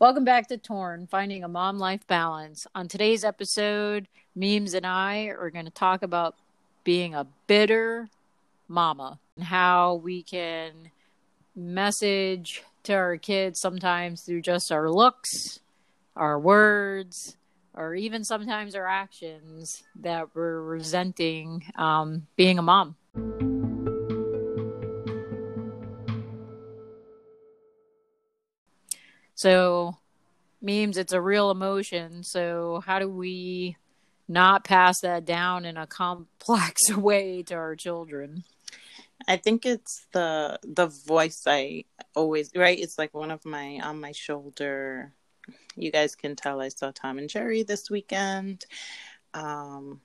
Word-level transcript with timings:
Welcome 0.00 0.24
back 0.24 0.46
to 0.46 0.56
Torn, 0.56 1.08
Finding 1.08 1.42
a 1.42 1.48
Mom 1.48 1.80
Life 1.80 2.06
Balance. 2.06 2.68
On 2.72 2.86
today's 2.86 3.24
episode, 3.24 4.06
Memes 4.36 4.72
and 4.74 4.86
I 4.86 5.24
are 5.24 5.50
going 5.50 5.64
to 5.64 5.72
talk 5.72 6.04
about 6.04 6.36
being 6.84 7.16
a 7.16 7.26
bitter 7.48 8.08
mama 8.68 9.18
and 9.34 9.44
how 9.44 9.96
we 9.96 10.22
can 10.22 10.92
message 11.56 12.62
to 12.84 12.92
our 12.92 13.16
kids 13.16 13.58
sometimes 13.58 14.22
through 14.22 14.42
just 14.42 14.70
our 14.70 14.88
looks, 14.88 15.58
our 16.14 16.38
words, 16.38 17.36
or 17.74 17.96
even 17.96 18.22
sometimes 18.22 18.76
our 18.76 18.86
actions 18.86 19.82
that 20.00 20.28
we're 20.32 20.60
resenting 20.60 21.64
um, 21.74 22.28
being 22.36 22.60
a 22.60 22.62
mom. 22.62 22.94
So, 29.38 29.96
memes, 30.60 30.96
it's 30.96 31.12
a 31.12 31.20
real 31.20 31.52
emotion. 31.52 32.24
So, 32.24 32.82
how 32.84 32.98
do 32.98 33.08
we 33.08 33.76
not 34.26 34.64
pass 34.64 35.00
that 35.02 35.24
down 35.24 35.64
in 35.64 35.76
a 35.76 35.86
complex 35.86 36.90
way 36.96 37.44
to 37.44 37.54
our 37.54 37.76
children? 37.76 38.42
I 39.28 39.36
think 39.36 39.64
it's 39.64 40.08
the 40.12 40.58
the 40.64 40.88
voice 40.88 41.44
I 41.46 41.84
always 42.16 42.50
right. 42.56 42.76
It's 42.76 42.98
like 42.98 43.14
one 43.14 43.30
of 43.30 43.44
my 43.44 43.78
on 43.80 44.00
my 44.00 44.10
shoulder. 44.10 45.12
You 45.76 45.92
guys 45.92 46.16
can 46.16 46.34
tell 46.34 46.60
I 46.60 46.70
saw 46.70 46.90
Tom 46.90 47.18
and 47.18 47.30
Jerry 47.30 47.62
this 47.62 47.88
weekend, 47.88 48.66
um, 49.34 50.00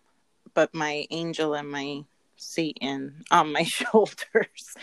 but 0.53 0.75
my 0.75 1.07
angel 1.09 1.55
and 1.55 1.71
my 1.71 2.03
Satan 2.35 3.23
on 3.31 3.51
my 3.51 3.63
shoulders 3.63 4.75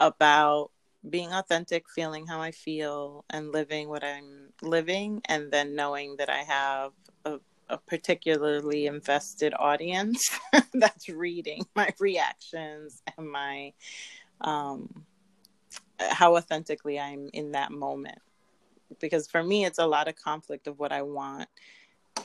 about 0.00 0.72
being 1.08 1.32
authentic, 1.32 1.88
feeling 1.90 2.26
how 2.26 2.40
I 2.40 2.52
feel, 2.52 3.24
and 3.30 3.52
living 3.52 3.88
what 3.88 4.04
I'm 4.04 4.50
living, 4.62 5.22
and 5.26 5.50
then 5.50 5.74
knowing 5.74 6.16
that 6.18 6.30
I 6.30 6.38
have 6.38 6.92
a 7.24 7.38
a 7.72 7.78
particularly 7.78 8.86
invested 8.86 9.54
audience 9.58 10.38
that's 10.74 11.08
reading 11.08 11.64
my 11.74 11.92
reactions 11.98 13.02
and 13.16 13.30
my 13.30 13.72
um, 14.42 15.06
how 15.98 16.36
authentically 16.36 17.00
I'm 17.00 17.30
in 17.32 17.52
that 17.52 17.72
moment. 17.72 18.18
Because 19.00 19.26
for 19.26 19.42
me, 19.42 19.64
it's 19.64 19.78
a 19.78 19.86
lot 19.86 20.06
of 20.06 20.16
conflict 20.16 20.66
of 20.66 20.78
what 20.78 20.92
I 20.92 21.00
want 21.02 21.48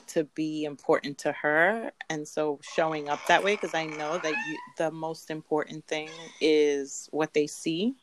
to 0.09 0.25
be 0.35 0.65
important 0.65 1.17
to 1.19 1.31
her, 1.31 1.91
and 2.09 2.27
so 2.27 2.59
showing 2.75 3.09
up 3.09 3.19
that 3.27 3.43
way 3.43 3.55
because 3.55 3.73
I 3.73 3.85
know 3.85 4.17
that 4.17 4.31
you, 4.31 4.57
the 4.77 4.91
most 4.91 5.29
important 5.31 5.85
thing 5.87 6.09
is 6.41 7.09
what 7.11 7.33
they 7.33 7.47
see. 7.47 7.95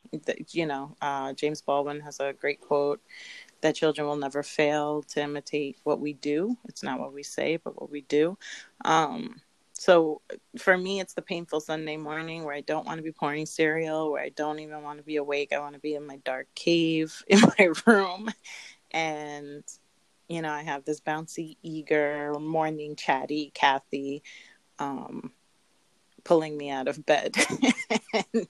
You 0.50 0.66
know, 0.66 0.96
uh, 1.02 1.32
James 1.34 1.60
Baldwin 1.60 2.00
has 2.00 2.20
a 2.20 2.32
great 2.32 2.60
quote 2.60 3.00
that 3.62 3.74
children 3.74 4.06
will 4.06 4.16
never 4.16 4.42
fail 4.42 5.02
to 5.02 5.22
imitate 5.22 5.78
what 5.84 5.98
we 5.98 6.12
do. 6.12 6.56
It's 6.68 6.82
not 6.82 7.00
what 7.00 7.14
we 7.14 7.22
say, 7.22 7.56
but 7.56 7.80
what 7.80 7.90
we 7.90 8.02
do. 8.02 8.36
Um, 8.84 9.40
so 9.72 10.20
for 10.58 10.76
me, 10.76 11.00
it's 11.00 11.14
the 11.14 11.22
painful 11.22 11.60
Sunday 11.60 11.96
morning 11.96 12.44
where 12.44 12.54
I 12.54 12.60
don't 12.60 12.86
want 12.86 12.98
to 12.98 13.02
be 13.02 13.12
pouring 13.12 13.46
cereal, 13.46 14.12
where 14.12 14.22
I 14.22 14.28
don't 14.30 14.60
even 14.60 14.82
want 14.82 14.98
to 14.98 15.04
be 15.04 15.16
awake. 15.16 15.52
I 15.52 15.58
want 15.60 15.74
to 15.74 15.80
be 15.80 15.94
in 15.94 16.06
my 16.06 16.16
dark 16.24 16.46
cave 16.54 17.22
in 17.28 17.40
my 17.58 17.70
room. 17.86 18.30
And, 18.92 19.64
you 20.28 20.42
know, 20.42 20.50
I 20.50 20.62
have 20.62 20.84
this 20.84 21.00
bouncy, 21.00 21.56
eager, 21.62 22.32
morning 22.38 22.96
chatty 22.96 23.52
Kathy. 23.54 24.22
Um, 24.78 25.32
pulling 26.24 26.56
me 26.56 26.70
out 26.70 26.88
of 26.88 27.04
bed. 27.06 27.36
and 28.14 28.48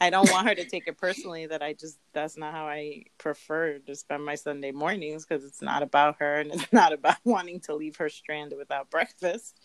I 0.00 0.10
don't 0.10 0.30
want 0.30 0.46
her 0.46 0.54
to 0.54 0.64
take 0.64 0.86
it 0.86 0.98
personally 0.98 1.46
that 1.46 1.62
I 1.62 1.72
just, 1.72 1.98
that's 2.12 2.36
not 2.36 2.52
how 2.52 2.66
I 2.66 3.04
prefer 3.18 3.78
to 3.78 3.94
spend 3.94 4.24
my 4.24 4.34
Sunday 4.34 4.70
mornings 4.70 5.24
because 5.24 5.44
it's 5.44 5.62
not 5.62 5.82
about 5.82 6.16
her 6.20 6.36
and 6.40 6.52
it's 6.52 6.66
not 6.72 6.92
about 6.92 7.16
wanting 7.24 7.60
to 7.60 7.74
leave 7.74 7.96
her 7.96 8.08
stranded 8.08 8.58
without 8.58 8.90
breakfast. 8.90 9.58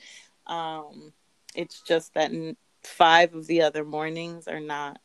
Um, 0.47 1.13
it's 1.53 1.81
just 1.81 2.13
that 2.13 2.31
five 2.83 3.35
of 3.35 3.45
the 3.47 3.61
other 3.61 3.83
mornings 3.83 4.47
are 4.47 4.61
not 4.61 4.99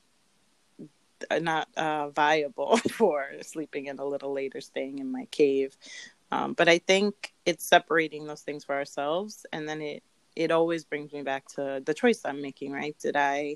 are 1.30 1.40
not 1.40 1.68
uh, 1.76 2.10
viable 2.10 2.76
for 2.92 3.30
sleeping 3.42 3.86
in 3.86 3.98
a 3.98 4.04
little 4.04 4.32
later, 4.32 4.60
staying 4.60 4.98
in 4.98 5.10
my 5.10 5.26
cave. 5.30 5.76
Um, 6.34 6.52
but 6.54 6.68
I 6.68 6.78
think 6.78 7.32
it's 7.46 7.64
separating 7.64 8.26
those 8.26 8.42
things 8.42 8.64
for 8.64 8.74
ourselves, 8.74 9.46
and 9.52 9.68
then 9.68 9.80
it 9.80 10.02
it 10.34 10.50
always 10.50 10.84
brings 10.84 11.12
me 11.12 11.22
back 11.22 11.46
to 11.54 11.80
the 11.86 11.94
choice 11.94 12.22
I'm 12.24 12.42
making, 12.42 12.72
right? 12.72 12.96
Did 12.98 13.14
I, 13.14 13.54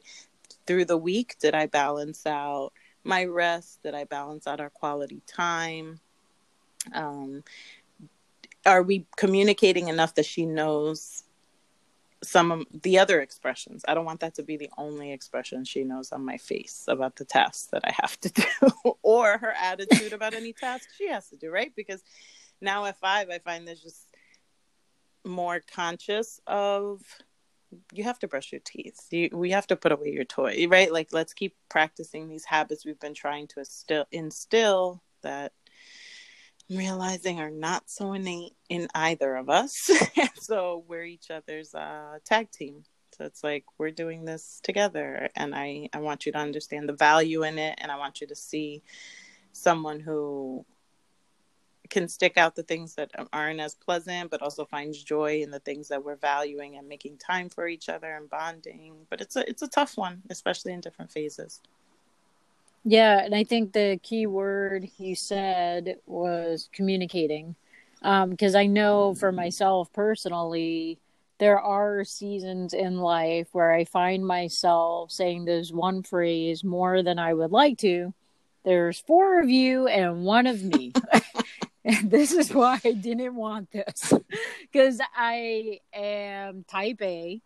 through 0.64 0.84
the 0.84 0.96
week, 0.96 1.34
did 1.40 1.52
I 1.52 1.66
balance 1.66 2.24
out 2.24 2.70
my 3.02 3.24
rest? 3.24 3.82
Did 3.82 3.96
I 3.96 4.04
balance 4.04 4.46
out 4.46 4.60
our 4.60 4.70
quality 4.70 5.20
time? 5.26 5.98
Um, 6.94 7.42
are 8.64 8.84
we 8.84 9.06
communicating 9.16 9.88
enough 9.88 10.14
that 10.14 10.26
she 10.26 10.46
knows 10.46 11.24
some 12.22 12.52
of 12.52 12.64
the 12.82 13.00
other 13.00 13.20
expressions? 13.20 13.84
I 13.88 13.94
don't 13.94 14.04
want 14.04 14.20
that 14.20 14.36
to 14.36 14.44
be 14.44 14.56
the 14.56 14.70
only 14.78 15.10
expression 15.10 15.64
she 15.64 15.82
knows 15.82 16.12
on 16.12 16.24
my 16.24 16.36
face 16.36 16.84
about 16.86 17.16
the 17.16 17.24
tasks 17.24 17.70
that 17.72 17.82
I 17.84 17.92
have 18.00 18.20
to 18.20 18.28
do 18.32 18.94
or 19.02 19.36
her 19.38 19.52
attitude 19.60 20.12
about 20.12 20.34
any 20.34 20.52
task 20.52 20.90
she 20.96 21.08
has 21.08 21.28
to 21.30 21.36
do, 21.36 21.50
right? 21.50 21.72
Because 21.74 22.04
now 22.60 22.84
at 22.86 22.98
five, 22.98 23.30
I 23.30 23.38
find 23.38 23.66
there's 23.66 23.82
just 23.82 24.06
more 25.24 25.60
conscious 25.74 26.40
of 26.46 27.02
you 27.92 28.04
have 28.04 28.18
to 28.20 28.28
brush 28.28 28.52
your 28.52 28.62
teeth. 28.64 28.98
You, 29.10 29.30
we 29.32 29.50
have 29.50 29.66
to 29.68 29.76
put 29.76 29.92
away 29.92 30.10
your 30.10 30.24
toy, 30.24 30.66
right? 30.68 30.92
Like, 30.92 31.08
let's 31.12 31.34
keep 31.34 31.54
practicing 31.68 32.28
these 32.28 32.44
habits 32.44 32.84
we've 32.84 33.00
been 33.00 33.14
trying 33.14 33.46
to 33.48 33.60
instill, 33.60 34.06
instill 34.10 35.02
that 35.22 35.52
I'm 36.70 36.76
realizing 36.76 37.40
are 37.40 37.50
not 37.50 37.90
so 37.90 38.12
innate 38.12 38.54
in 38.68 38.88
either 38.94 39.36
of 39.36 39.50
us. 39.50 39.90
so 40.34 40.84
we're 40.86 41.04
each 41.04 41.30
other's 41.30 41.74
uh, 41.74 42.18
tag 42.24 42.50
team. 42.50 42.84
So 43.16 43.24
it's 43.24 43.42
like 43.42 43.64
we're 43.78 43.90
doing 43.90 44.24
this 44.24 44.60
together, 44.62 45.28
and 45.34 45.52
I 45.52 45.88
I 45.92 45.98
want 45.98 46.24
you 46.24 46.30
to 46.32 46.38
understand 46.38 46.88
the 46.88 46.92
value 46.92 47.42
in 47.42 47.58
it, 47.58 47.76
and 47.78 47.90
I 47.90 47.96
want 47.96 48.20
you 48.20 48.28
to 48.28 48.36
see 48.36 48.84
someone 49.52 49.98
who 49.98 50.64
can 51.88 52.08
stick 52.08 52.36
out 52.36 52.54
the 52.54 52.62
things 52.62 52.94
that 52.94 53.10
aren't 53.32 53.60
as 53.60 53.74
pleasant, 53.74 54.30
but 54.30 54.42
also 54.42 54.64
finds 54.64 55.02
joy 55.02 55.42
in 55.42 55.50
the 55.50 55.60
things 55.60 55.88
that 55.88 56.04
we're 56.04 56.16
valuing 56.16 56.76
and 56.76 56.88
making 56.88 57.16
time 57.16 57.48
for 57.48 57.68
each 57.68 57.88
other 57.88 58.14
and 58.14 58.30
bonding. 58.30 58.94
But 59.10 59.20
it's 59.20 59.36
a 59.36 59.48
it's 59.48 59.62
a 59.62 59.68
tough 59.68 59.96
one, 59.96 60.22
especially 60.30 60.72
in 60.72 60.80
different 60.80 61.10
phases. 61.10 61.60
Yeah, 62.84 63.22
and 63.24 63.34
I 63.34 63.44
think 63.44 63.72
the 63.72 63.98
key 64.02 64.26
word 64.26 64.88
you 64.98 65.14
said 65.14 65.98
was 66.06 66.68
communicating, 66.72 67.54
because 68.00 68.54
um, 68.54 68.60
I 68.60 68.66
know 68.66 69.14
for 69.14 69.32
myself 69.32 69.92
personally, 69.92 70.98
there 71.38 71.60
are 71.60 72.04
seasons 72.04 72.74
in 72.74 72.98
life 72.98 73.48
where 73.52 73.72
I 73.72 73.84
find 73.84 74.26
myself 74.26 75.12
saying 75.12 75.44
this 75.44 75.70
one 75.70 76.02
phrase 76.02 76.64
more 76.64 77.02
than 77.02 77.18
I 77.18 77.34
would 77.34 77.52
like 77.52 77.78
to. 77.78 78.12
There's 78.64 78.98
four 78.98 79.40
of 79.40 79.48
you 79.48 79.86
and 79.86 80.24
one 80.24 80.46
of 80.46 80.62
me. 80.62 80.92
And 81.88 82.10
this 82.10 82.32
is 82.32 82.52
why 82.52 82.78
I 82.84 82.92
didn't 83.00 83.34
want 83.34 83.72
this 83.72 84.12
because 84.72 85.00
I 85.16 85.80
am 85.92 86.64
type 86.68 87.00
A. 87.02 87.40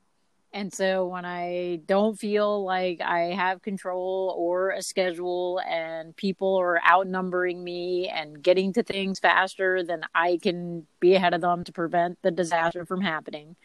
And 0.55 0.71
so 0.71 1.07
when 1.07 1.25
I 1.25 1.81
don't 1.87 2.19
feel 2.19 2.63
like 2.63 3.01
I 3.01 3.33
have 3.33 3.63
control 3.63 4.35
or 4.37 4.71
a 4.71 4.83
schedule 4.83 5.63
and 5.67 6.15
people 6.15 6.57
are 6.57 6.79
outnumbering 6.85 7.65
me 7.65 8.11
and 8.11 8.43
getting 8.43 8.75
to 8.75 8.83
things 8.83 9.19
faster 9.19 9.83
than 9.83 10.05
I 10.15 10.39
can 10.43 10.87
be 11.01 11.15
ahead 11.15 11.33
of 11.33 11.41
them 11.41 11.65
to 11.65 11.73
prevent 11.73 12.21
the 12.21 12.31
disaster 12.31 12.85
from 12.85 13.01
happening, 13.01 13.57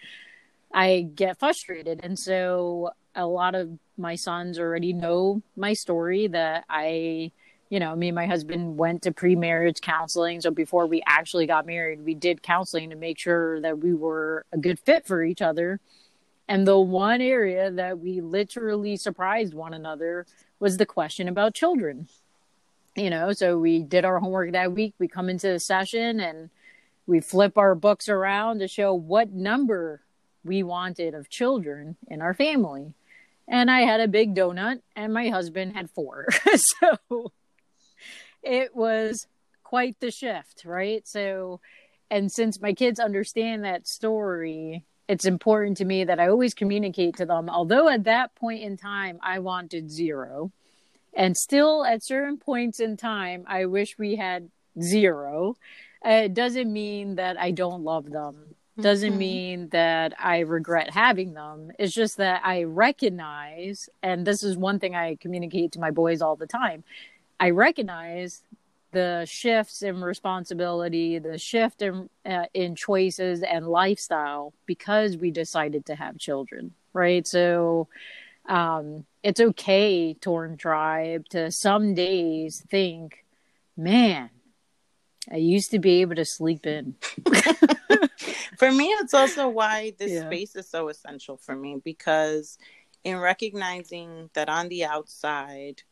I 0.74 1.10
get 1.14 1.40
frustrated. 1.40 2.00
And 2.04 2.18
so 2.18 2.92
a 3.14 3.26
lot 3.26 3.54
of 3.54 3.78
my 3.98 4.16
sons 4.16 4.58
already 4.58 4.94
know 4.94 5.42
my 5.58 5.74
story 5.74 6.28
that 6.28 6.64
I 6.70 7.34
you 7.70 7.80
know, 7.80 7.96
me 7.96 8.10
and 8.10 8.16
my 8.16 8.28
husband 8.28 8.78
went 8.78 9.02
to 9.04 9.12
pre-marriage 9.12 9.82
counseling. 9.82 10.42
So 10.42 10.52
before 10.52 10.88
we 10.88 11.04
actually 11.06 11.46
got 11.46 11.66
married, 11.66 12.06
we 12.06 12.16
did 12.16 12.42
counseling 12.42 12.90
to 12.92 12.96
make 12.96 13.20
sure 13.20 13.60
that 13.62 13.80
we 13.80 13.94
were 13.94 14.46
a 14.52 14.58
good 14.58 14.80
fit 14.80 15.06
for 15.06 15.24
each 15.24 15.42
other. 15.42 15.80
And 16.48 16.66
the 16.66 16.80
one 16.80 17.20
area 17.20 17.70
that 17.72 18.00
we 18.00 18.22
literally 18.22 18.96
surprised 18.96 19.54
one 19.54 19.74
another 19.74 20.26
was 20.60 20.78
the 20.78 20.86
question 20.86 21.28
about 21.28 21.54
children. 21.54 22.08
You 22.96 23.10
know, 23.10 23.34
so 23.34 23.60
we 23.60 23.84
did 23.84 24.06
our 24.06 24.20
homework 24.20 24.54
that 24.54 24.72
week. 24.72 24.94
We 24.98 25.08
come 25.08 25.30
into 25.30 25.50
the 25.50 25.60
session 25.60 26.20
and 26.20 26.50
we 27.06 27.20
flip 27.20 27.58
our 27.58 27.76
books 27.76 28.08
around 28.08 28.60
to 28.60 28.68
show 28.68 28.94
what 28.94 29.32
number 29.32 30.02
we 30.44 30.64
wanted 30.64 31.14
of 31.14 31.30
children 31.30 31.98
in 32.08 32.22
our 32.22 32.34
family. 32.34 32.94
And 33.48 33.70
I 33.70 33.82
had 33.82 34.02
a 34.02 34.08
big 34.10 34.36
donut, 34.36 34.82
and 34.96 35.14
my 35.14 35.30
husband 35.30 35.74
had 35.74 35.90
four. 35.90 36.28
so 36.56 37.32
it 38.44 38.76
was 38.76 39.28
quite 39.64 40.00
the 40.00 40.12
shift, 40.12 40.64
right? 40.66 41.08
So, 41.08 41.60
and 42.10 42.32
since 42.32 42.62
my 42.62 42.74
kids 42.74 43.00
understand 43.00 43.64
that 43.64 43.88
story, 43.88 44.86
it's 45.08 45.26
important 45.26 45.78
to 45.78 45.86
me 45.86 46.04
that 46.04 46.20
I 46.20 46.28
always 46.28 46.54
communicate 46.54 47.18
to 47.18 47.26
them. 47.26 47.50
Although 47.50 47.90
at 47.90 48.06
that 48.06 48.36
point 48.36 48.62
in 48.62 48.78
time, 48.78 49.20
I 49.22 49.40
wanted 49.40 49.92
zero. 49.92 50.52
And 51.14 51.36
still, 51.36 51.84
at 51.84 52.04
certain 52.04 52.38
points 52.38 52.80
in 52.80 52.96
time, 52.98 53.44
I 53.48 53.66
wish 53.66 53.98
we 53.98 54.16
had 54.16 54.50
zero. 54.82 55.58
Uh, 56.06 56.26
it 56.26 56.34
doesn't 56.34 56.72
mean 56.72 57.16
that 57.16 57.40
I 57.40 57.52
don't 57.52 57.84
love 57.84 58.10
them. 58.10 58.56
Doesn't 58.80 59.12
mm-hmm. 59.12 59.18
mean 59.18 59.70
that 59.70 60.14
I 60.20 60.40
regret 60.40 60.92
having 60.92 61.34
them. 61.34 61.72
It's 61.80 61.94
just 61.94 62.18
that 62.18 62.42
I 62.46 62.64
recognize, 62.64 63.90
and 64.04 64.26
this 64.26 64.44
is 64.44 64.56
one 64.56 64.78
thing 64.78 64.96
I 64.96 65.16
communicate 65.16 65.72
to 65.72 65.80
my 65.80 65.90
boys 65.90 66.22
all 66.22 66.36
the 66.36 66.46
time. 66.46 66.84
I 67.40 67.52
recognize 67.52 68.44
the 68.92 69.26
shifts 69.26 69.82
in 69.82 70.02
responsibility, 70.02 71.20
the 71.20 71.38
shift 71.38 71.82
in 71.82 72.10
uh, 72.26 72.46
in 72.54 72.76
choices 72.76 73.44
and 73.44 73.68
lifestyle 73.68 74.54
because 74.66 75.18
we 75.18 75.32
decided 75.32 75.86
to 75.88 75.96
have 75.96 76.18
children, 76.18 76.74
right? 76.94 77.28
So 77.28 77.90
um, 78.48 79.06
it's 79.24 79.42
okay, 79.42 80.14
Torn 80.14 80.58
Tribe, 80.58 81.28
to 81.30 81.52
some 81.52 81.94
days 81.94 82.66
think, 82.70 83.26
man, 83.76 84.30
I 85.32 85.38
used 85.38 85.72
to 85.72 85.80
be 85.80 86.02
able 86.02 86.16
to 86.16 86.26
sleep 86.26 86.66
in. 86.66 86.96
for 88.58 88.72
me, 88.72 88.88
it's 88.88 89.14
also 89.14 89.50
why 89.50 89.94
this 89.98 90.12
yeah. 90.12 90.28
space 90.28 90.56
is 90.56 90.70
so 90.70 90.88
essential 90.88 91.36
for 91.38 91.56
me 91.56 91.82
because 91.84 92.58
in 93.04 93.18
recognizing 93.18 94.30
that 94.34 94.48
on 94.48 94.70
the 94.70 94.86
outside, 94.86 95.84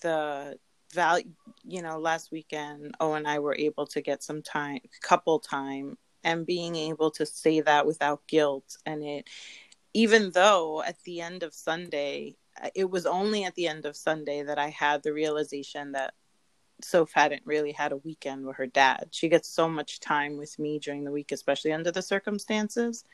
the 0.00 0.58
value 0.92 1.30
you 1.64 1.82
know 1.82 1.98
last 1.98 2.32
weekend 2.32 2.94
oh 3.00 3.14
and 3.14 3.26
i 3.26 3.38
were 3.38 3.54
able 3.56 3.86
to 3.86 4.00
get 4.00 4.22
some 4.22 4.42
time 4.42 4.80
couple 5.02 5.38
time 5.38 5.96
and 6.24 6.46
being 6.46 6.74
able 6.74 7.10
to 7.10 7.24
say 7.24 7.60
that 7.60 7.86
without 7.86 8.26
guilt 8.26 8.76
and 8.86 9.02
it 9.02 9.28
even 9.94 10.30
though 10.32 10.82
at 10.82 11.02
the 11.04 11.20
end 11.20 11.42
of 11.42 11.54
sunday 11.54 12.34
uh, 12.62 12.68
it 12.74 12.90
was 12.90 13.06
only 13.06 13.44
at 13.44 13.54
the 13.54 13.68
end 13.68 13.84
of 13.84 13.96
sunday 13.96 14.42
that 14.42 14.58
i 14.58 14.68
had 14.68 15.02
the 15.02 15.12
realization 15.12 15.92
that 15.92 16.14
Soph 16.82 17.12
hadn't 17.12 17.42
really 17.44 17.72
had 17.72 17.92
a 17.92 17.98
weekend 17.98 18.46
with 18.46 18.56
her 18.56 18.66
dad. 18.66 19.08
She 19.10 19.28
gets 19.28 19.48
so 19.48 19.68
much 19.68 20.00
time 20.00 20.36
with 20.36 20.58
me 20.58 20.78
during 20.78 21.04
the 21.04 21.10
week, 21.10 21.32
especially 21.32 21.72
under 21.72 21.90
the 21.90 22.02
circumstances. 22.02 23.04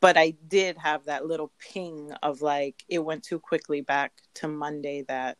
But 0.00 0.16
I 0.16 0.34
did 0.48 0.78
have 0.78 1.04
that 1.04 1.26
little 1.26 1.52
ping 1.58 2.12
of 2.22 2.42
like, 2.42 2.84
it 2.88 3.00
went 3.00 3.22
too 3.22 3.38
quickly 3.38 3.82
back 3.82 4.12
to 4.34 4.48
Monday 4.48 5.04
that 5.08 5.36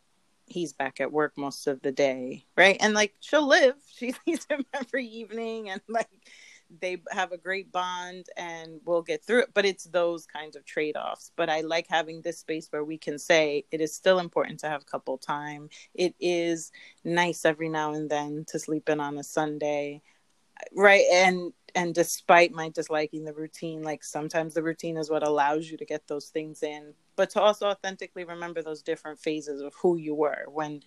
he's 0.51 0.73
back 0.73 1.01
at 1.01 1.13
work 1.13 1.33
most 1.39 1.67
of 1.67 1.81
the 1.81 1.93
day, 1.93 2.45
right? 2.57 2.77
And 2.81 2.93
like 2.93 3.15
she'll 3.21 3.47
live. 3.47 3.77
She 4.01 4.15
sees 4.27 4.47
him 4.49 4.65
every 4.73 5.07
evening 5.07 5.69
and 5.69 5.83
like 5.87 6.09
they 6.81 7.03
have 7.11 7.33
a 7.33 7.39
great 7.39 7.71
bond 7.71 8.27
and 8.37 8.81
we'll 8.85 9.03
get 9.03 9.25
through 9.25 9.43
it. 9.43 9.51
But 9.53 9.67
it's 9.67 9.85
those 9.85 10.27
kinds 10.27 10.57
of 10.57 10.65
trade 10.65 10.97
offs. 10.97 11.33
But 11.37 11.51
I 11.51 11.61
like 11.61 11.87
having 11.89 12.23
this 12.23 12.39
space 12.39 12.69
where 12.71 12.85
we 12.85 12.97
can 12.97 13.19
say 13.19 13.65
it 13.71 13.81
is 13.81 13.95
still 13.95 14.19
important 14.19 14.61
to 14.61 14.69
have 14.69 14.87
couple 14.87 15.19
time. 15.19 15.69
It 15.95 16.15
is 16.19 16.73
nice 17.05 17.45
every 17.45 17.69
now 17.69 17.93
and 17.93 18.09
then 18.09 18.45
to 18.49 18.59
sleep 18.59 18.89
in 18.89 19.01
on 19.01 19.19
a 19.19 19.25
Sunday. 19.25 20.03
Right. 20.75 21.05
And 21.13 21.53
and 21.75 21.95
despite 21.95 22.53
my 22.53 22.69
disliking 22.69 23.25
the 23.25 23.35
routine, 23.35 23.83
like 23.83 24.05
sometimes 24.05 24.55
the 24.55 24.63
routine 24.63 24.97
is 24.97 25.11
what 25.11 25.27
allows 25.27 25.71
you 25.71 25.77
to 25.79 25.85
get 25.85 26.07
those 26.09 26.29
things 26.29 26.63
in 26.63 26.95
but 27.17 27.29
to 27.29 27.41
also 27.41 27.67
authentically 27.67 28.25
remember 28.25 28.63
those 28.63 28.81
different 28.83 29.19
phases 29.19 29.61
of 29.61 29.75
who 29.83 29.99
you 29.99 30.15
were. 30.15 30.45
When 30.49 30.81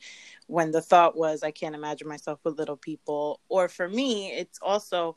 when 0.48 0.72
the 0.72 0.82
thought 0.82 1.16
was 1.16 1.44
i 1.44 1.52
can't 1.52 1.76
imagine 1.76 2.08
myself 2.08 2.40
with 2.44 2.58
little 2.58 2.78
people 2.78 3.40
or 3.50 3.68
for 3.68 3.88
me 3.88 4.32
it's 4.32 4.60
also 4.62 5.16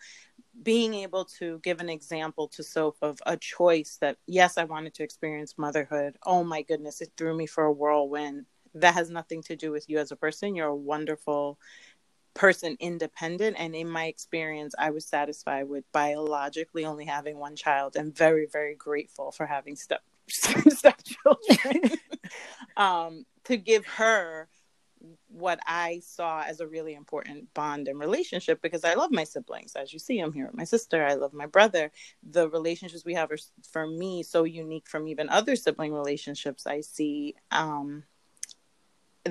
being 0.63 0.95
able 0.95 1.25
to 1.25 1.59
give 1.63 1.81
an 1.81 1.89
example 1.89 2.49
to 2.49 2.63
Soph 2.63 2.97
of 3.03 3.19
a 3.27 3.37
choice 3.37 3.99
that 4.01 4.17
yes 4.27 4.59
i 4.59 4.65
wanted 4.65 4.95
to 4.95 5.03
experience 5.03 5.59
motherhood. 5.59 6.17
Oh 6.25 6.45
my 6.45 6.63
goodness 6.63 7.01
it 7.01 7.13
threw 7.17 7.37
me 7.37 7.47
for 7.47 7.65
a 7.65 7.73
whirlwind. 7.73 8.47
That 8.75 8.95
has 8.95 9.11
nothing 9.11 9.43
to 9.45 9.57
do 9.57 9.71
with 9.71 9.89
you 9.89 9.99
as 9.99 10.13
a 10.13 10.17
person. 10.17 10.55
You're 10.55 10.69
a 10.69 10.77
wonderful 10.77 11.59
person 12.37 12.77
independent 12.81 13.57
and 13.59 13.75
in 13.75 13.89
my 13.89 14.07
experience 14.07 14.75
i 14.79 14.91
was 14.91 15.07
satisfied 15.07 15.69
with 15.69 15.91
biologically 15.93 16.85
only 16.85 17.05
having 17.05 17.39
one 17.39 17.57
child 17.57 17.97
and 17.97 18.15
very 18.17 18.47
very 18.47 18.75
grateful 18.75 19.33
for 19.33 19.47
having 19.47 19.75
step 19.75 20.03
stepchildren 20.29 21.91
um, 22.77 23.25
to 23.45 23.57
give 23.57 23.87
her 23.87 24.49
what 25.29 25.61
I 25.67 26.01
saw 26.05 26.43
as 26.43 26.61
a 26.61 26.67
really 26.67 26.95
important 26.95 27.53
bond 27.55 27.89
and 27.89 27.99
relationship 27.99 28.63
because 28.63 28.85
I 28.85 28.95
love 28.95 29.11
my 29.13 29.25
siblings. 29.25 29.75
As 29.77 29.93
you 29.93 29.99
see, 29.99 30.19
I'm 30.19 30.33
here 30.33 30.47
with 30.47 30.57
my 30.57 30.65
sister. 30.65 31.05
I 31.05 31.15
love 31.15 31.33
my 31.33 31.47
brother. 31.47 31.93
The 32.29 32.49
relationships 32.49 33.05
we 33.05 33.15
have 33.15 33.31
are, 33.31 33.39
for 33.71 33.87
me, 33.87 34.23
so 34.23 34.45
unique 34.45 34.89
from 34.89 35.09
even 35.09 35.29
other 35.29 35.57
sibling 35.57 35.93
relationships 35.93 36.67
I 36.67 36.81
see. 36.81 37.35
Um, 37.51 38.05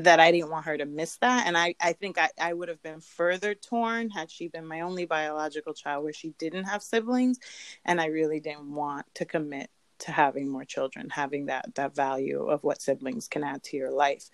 that 0.04 0.20
I 0.20 0.32
didn't 0.32 0.52
want 0.52 0.66
her 0.66 0.78
to 0.78 0.86
miss 0.86 1.18
that. 1.18 1.48
And 1.48 1.58
I, 1.58 1.76
I 1.82 1.94
think 1.94 2.18
I, 2.18 2.30
I 2.40 2.54
would 2.54 2.70
have 2.70 2.82
been 2.82 3.02
further 3.02 3.56
torn 3.56 4.10
had 4.10 4.30
she 4.30 4.48
been 4.48 4.66
my 4.66 4.82
only 4.82 5.06
biological 5.06 5.74
child 5.74 6.04
where 6.04 6.14
she 6.14 6.30
didn't 6.38 6.66
have 6.66 6.84
siblings. 6.84 7.40
And 7.86 8.02
I 8.02 8.08
really 8.08 8.40
didn't 8.40 8.74
want 8.74 9.06
to 9.16 9.26
commit 9.26 9.70
to 10.00 10.12
having 10.12 10.50
more 10.50 10.66
children, 10.66 11.10
having 11.10 11.46
that 11.46 11.74
that 11.76 11.96
value 11.96 12.46
of 12.48 12.64
what 12.64 12.82
siblings 12.82 13.28
can 13.28 13.44
add 13.44 13.64
to 13.64 13.78
your 13.78 13.92
life. 13.92 14.30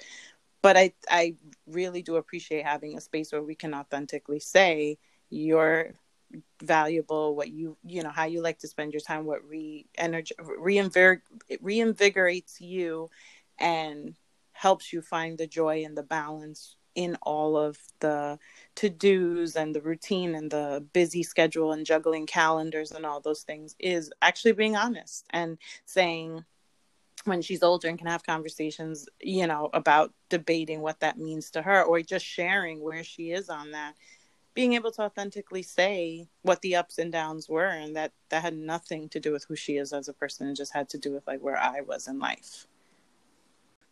But 0.62 0.78
I 0.78 0.94
I 1.10 1.36
really 1.68 2.02
do 2.02 2.16
appreciate 2.16 2.66
having 2.66 2.98
a 2.98 3.02
space 3.02 3.32
where 3.32 3.44
we 3.44 3.56
can 3.56 3.74
authentically 3.74 4.40
say 4.40 4.98
you're 5.30 5.94
valuable, 6.62 7.36
what 7.36 7.50
you 7.50 7.78
you 7.84 8.04
know 8.04 8.10
how 8.10 8.26
you 8.26 8.42
like 8.42 8.60
to 8.60 8.68
spend 8.68 8.94
your 8.94 9.02
time, 9.02 9.26
what 9.26 9.48
re 9.48 9.86
energy 9.98 10.34
reinvig- 10.40 11.22
reinvigorates 11.62 12.60
you, 12.60 13.10
and 13.60 14.16
helps 14.62 14.94
you 14.94 15.02
find 15.02 15.40
the 15.40 15.48
joy 15.48 15.84
and 15.84 15.98
the 15.98 16.04
balance 16.04 16.76
in 16.94 17.18
all 17.24 17.58
of 17.58 17.80
the 18.00 18.38
to 18.76 18.90
dos 18.90 19.56
and 19.56 19.74
the 19.74 19.82
routine 19.82 20.36
and 20.36 20.52
the 20.52 20.86
busy 20.94 21.24
schedule 21.24 21.72
and 21.72 21.84
juggling 21.84 22.28
calendars 22.28 22.92
and 22.92 23.04
all 23.04 23.20
those 23.20 23.42
things 23.42 23.76
is 23.80 24.12
actually 24.22 24.52
being 24.52 24.76
honest 24.76 25.26
and 25.32 25.58
saying 25.86 26.46
when 27.24 27.42
she's 27.42 27.64
older 27.64 27.88
and 27.88 27.98
can 27.98 28.06
have 28.06 28.24
conversations, 28.24 29.10
you 29.20 29.48
know, 29.48 29.72
about 29.74 30.14
debating 30.30 30.82
what 30.82 31.00
that 31.00 31.18
means 31.18 31.50
to 31.50 31.64
her 31.64 31.82
or 31.82 32.00
just 32.02 32.26
sharing 32.26 32.84
where 32.84 33.04
she 33.04 33.32
is 33.32 33.50
on 33.50 33.72
that. 33.72 33.96
Being 34.54 34.74
able 34.74 34.92
to 34.92 35.02
authentically 35.04 35.64
say 35.64 36.28
what 36.44 36.62
the 36.62 36.76
ups 36.76 37.00
and 37.00 37.12
downs 37.12 37.50
were 37.50 37.66
and 37.66 37.96
that 37.96 38.12
that 38.30 38.44
had 38.44 38.56
nothing 38.56 39.10
to 39.10 39.20
do 39.20 39.32
with 39.32 39.46
who 39.46 39.56
she 39.56 39.78
is 39.78 39.92
as 39.92 40.08
a 40.08 40.14
person 40.14 40.46
and 40.46 40.56
just 40.56 40.74
had 40.74 40.88
to 40.90 41.00
do 41.00 41.12
with 41.14 41.26
like 41.26 41.42
where 41.42 41.58
I 41.58 41.82
was 41.82 42.08
in 42.08 42.20
life 42.20 42.68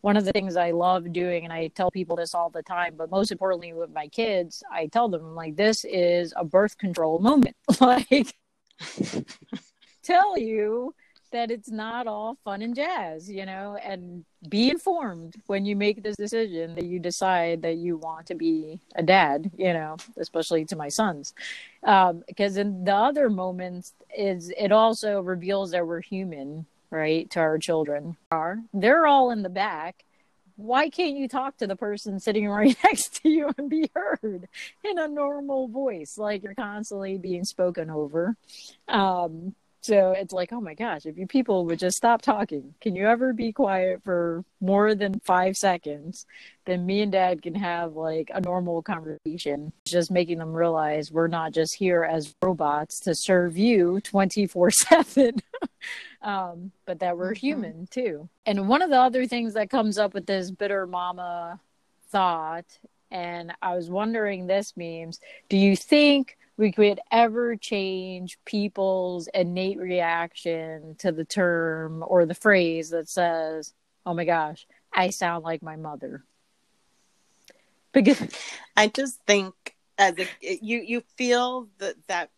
one 0.02 0.18
of 0.18 0.26
the 0.26 0.32
things 0.32 0.56
I 0.56 0.72
love 0.72 1.12
doing, 1.12 1.44
and 1.44 1.54
I 1.54 1.68
tell 1.68 1.92
people 1.92 2.16
this 2.16 2.34
all 2.34 2.50
the 2.50 2.64
time, 2.64 2.96
but 2.98 3.12
most 3.12 3.32
importantly 3.32 3.74
with 3.74 3.92
my 3.92 4.08
kids, 4.08 4.64
I 4.72 4.88
tell 4.88 5.10
them 5.10 5.36
like 5.36 5.56
this 5.56 5.86
is 5.86 6.34
a 6.36 6.46
birth 6.46 6.78
control 6.78 7.20
moment. 7.20 7.56
like 7.82 8.36
tell 10.04 10.38
you 10.38 10.94
that 11.32 11.52
it's 11.52 11.70
not 11.70 12.08
all 12.08 12.38
fun 12.44 12.62
and 12.62 12.76
jazz, 12.76 13.30
you 13.30 13.46
know, 13.46 13.78
and 13.84 14.26
be 14.48 14.70
informed 14.70 15.36
when 15.46 15.66
you 15.66 15.76
make 15.76 16.02
this 16.02 16.16
decision 16.16 16.76
that 16.76 16.86
you 16.86 17.00
decide 17.00 17.62
that 17.62 17.76
you 17.76 17.98
want 17.98 18.26
to 18.26 18.36
be 18.36 18.80
a 18.96 19.04
dad, 19.04 19.52
you 19.58 19.74
know, 19.74 19.98
especially 20.18 20.66
to 20.66 20.76
my 20.76 20.90
sons. 20.90 21.34
Um, 21.84 22.24
because 22.28 22.58
in 22.58 22.84
the 22.84 22.96
other 22.96 23.30
moments 23.30 23.94
is 24.18 24.52
it 24.58 24.72
also 24.72 25.22
reveals 25.22 25.72
that 25.72 25.86
we're 25.86 26.02
human 26.02 26.66
right, 26.92 27.30
to 27.32 27.40
our 27.40 27.58
children 27.58 28.18
are. 28.32 28.60
They're 28.74 29.08
all 29.08 29.32
in 29.32 29.44
the 29.44 29.50
back. 29.50 30.04
Why 30.56 30.90
can't 30.90 31.16
you 31.16 31.28
talk 31.28 31.58
to 31.58 31.68
the 31.68 31.76
person 31.76 32.20
sitting 32.20 32.48
right 32.50 32.76
next 32.84 33.22
to 33.22 33.30
you 33.30 33.52
and 33.58 33.70
be 33.70 33.90
heard 33.96 34.48
in 34.84 35.00
a 35.00 35.08
normal 35.08 35.68
voice? 35.68 36.18
Like 36.18 36.44
you're 36.44 36.56
constantly 36.56 37.18
being 37.18 37.46
spoken 37.46 37.90
over. 37.90 38.36
Um, 38.88 39.56
so 39.82 40.12
it's 40.12 40.34
like, 40.34 40.52
oh 40.52 40.60
my 40.60 40.74
gosh, 40.74 41.06
if 41.06 41.18
you 41.18 41.26
people 41.26 41.66
would 41.66 41.80
just 41.80 41.96
stop 41.96 42.22
talking, 42.22 42.74
can 42.82 42.96
you 42.96 43.08
ever 43.08 43.32
be 43.32 43.54
quiet 43.54 44.02
for 44.04 44.44
more 44.60 44.94
than 44.94 45.22
five 45.22 45.56
seconds? 45.56 46.26
Then 46.66 46.86
me 46.86 47.02
and 47.02 47.12
dad 47.12 47.42
can 47.42 47.56
have 47.56 47.96
like 47.96 48.30
a 48.34 48.42
normal 48.42 48.82
conversation, 48.82 49.72
just 49.86 50.12
making 50.12 50.40
them 50.40 50.54
realize 50.54 51.12
we're 51.12 51.28
not 51.28 51.54
just 51.54 51.76
here 51.76 52.04
as 52.04 52.36
robots 52.42 53.00
to 53.02 53.16
serve 53.16 53.58
you 53.58 54.02
24 54.02 54.72
7, 54.72 55.42
um, 56.22 56.72
but 56.86 57.00
that 57.00 57.18
we're 57.18 57.34
mm-hmm. 57.34 57.46
human 57.46 57.88
too. 57.88 58.30
And 58.46 58.68
one 58.68 58.82
of 58.82 58.90
the 58.90 59.00
other 59.00 59.26
things 59.26 59.54
that 59.54 59.70
comes 59.70 59.98
up 59.98 60.14
with 60.14 60.26
this 60.26 60.52
bitter 60.52 60.86
mama 60.86 61.60
thought, 62.10 62.66
and 63.12 63.54
I 63.62 63.76
was 63.76 63.90
wondering 63.90 64.48
this 64.48 64.76
memes, 64.76 65.20
do 65.48 65.58
you 65.58 65.76
think 65.76 66.38
we 66.60 66.74
could 66.74 67.00
ever 67.10 67.56
change 67.56 68.38
people's 68.44 69.30
innate 69.34 69.80
reaction 69.80 70.94
to 71.00 71.10
the 71.14 71.24
term 71.24 72.04
or 72.06 72.26
the 72.26 72.36
phrase 72.36 72.90
that 72.90 73.08
says, 73.08 73.74
"Oh 74.06 74.14
my 74.14 74.26
gosh, 74.26 74.68
I 74.92 75.10
sound 75.12 75.46
like 75.46 75.64
my 75.64 75.78
mother." 75.78 76.26
Because 77.94 78.22
I 78.76 78.88
just 78.88 79.22
think 79.26 79.54
as 79.98 80.20
a 80.20 80.28
you 80.42 80.80
you 80.80 81.02
feel 81.16 81.70
that 81.78 81.96
that 82.08 82.30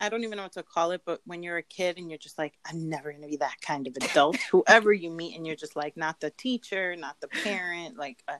I 0.00 0.08
don't 0.08 0.24
even 0.24 0.38
know 0.38 0.44
what 0.44 0.52
to 0.52 0.62
call 0.62 0.92
it, 0.92 1.02
but 1.04 1.20
when 1.26 1.42
you're 1.42 1.58
a 1.58 1.62
kid 1.62 1.98
and 1.98 2.10
you're 2.10 2.18
just 2.18 2.38
like, 2.38 2.54
I'm 2.64 2.88
never 2.88 3.10
going 3.10 3.22
to 3.22 3.28
be 3.28 3.36
that 3.36 3.60
kind 3.60 3.86
of 3.86 3.94
adult. 3.96 4.36
Whoever 4.50 4.92
you 4.92 5.10
meet, 5.10 5.36
and 5.36 5.46
you're 5.46 5.56
just 5.56 5.76
like, 5.76 5.96
not 5.96 6.20
the 6.20 6.30
teacher, 6.30 6.96
not 6.96 7.20
the 7.20 7.28
parent, 7.28 7.98
like 7.98 8.22
uh, 8.26 8.38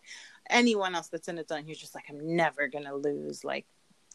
anyone 0.49 0.95
else 0.95 1.09
that's 1.09 1.29
an 1.29 1.39
adult, 1.39 1.67
you're 1.67 1.75
just 1.75 1.95
like, 1.95 2.05
I'm 2.09 2.35
never 2.35 2.67
going 2.69 2.87
to 2.87 2.95
lose. 2.95 3.45
Like, 3.45 3.67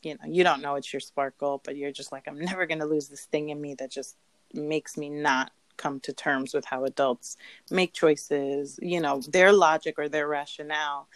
you 0.02 0.16
know, 0.16 0.28
you 0.28 0.44
don't 0.44 0.62
know 0.62 0.76
it's 0.76 0.92
your 0.92 1.00
sparkle, 1.00 1.62
but 1.64 1.78
you're 1.78 1.92
just 1.92 2.12
like, 2.12 2.28
I'm 2.28 2.40
never 2.40 2.66
going 2.66 2.80
to 2.80 2.86
lose 2.86 3.10
this 3.10 3.26
thing 3.26 3.50
in 3.50 3.62
me 3.62 3.76
that 3.76 3.92
just 3.92 4.18
makes 4.54 4.98
me 4.98 5.10
not 5.10 5.52
come 5.78 6.00
to 6.00 6.14
terms 6.14 6.54
with 6.54 6.66
how 6.66 6.86
adults 6.86 7.38
make 7.70 7.94
choices, 7.94 8.80
you 8.82 9.00
know, 9.00 9.22
their 9.28 9.52
logic 9.52 9.96
or 10.00 10.10
their 10.10 10.28
rationale. 10.28 11.08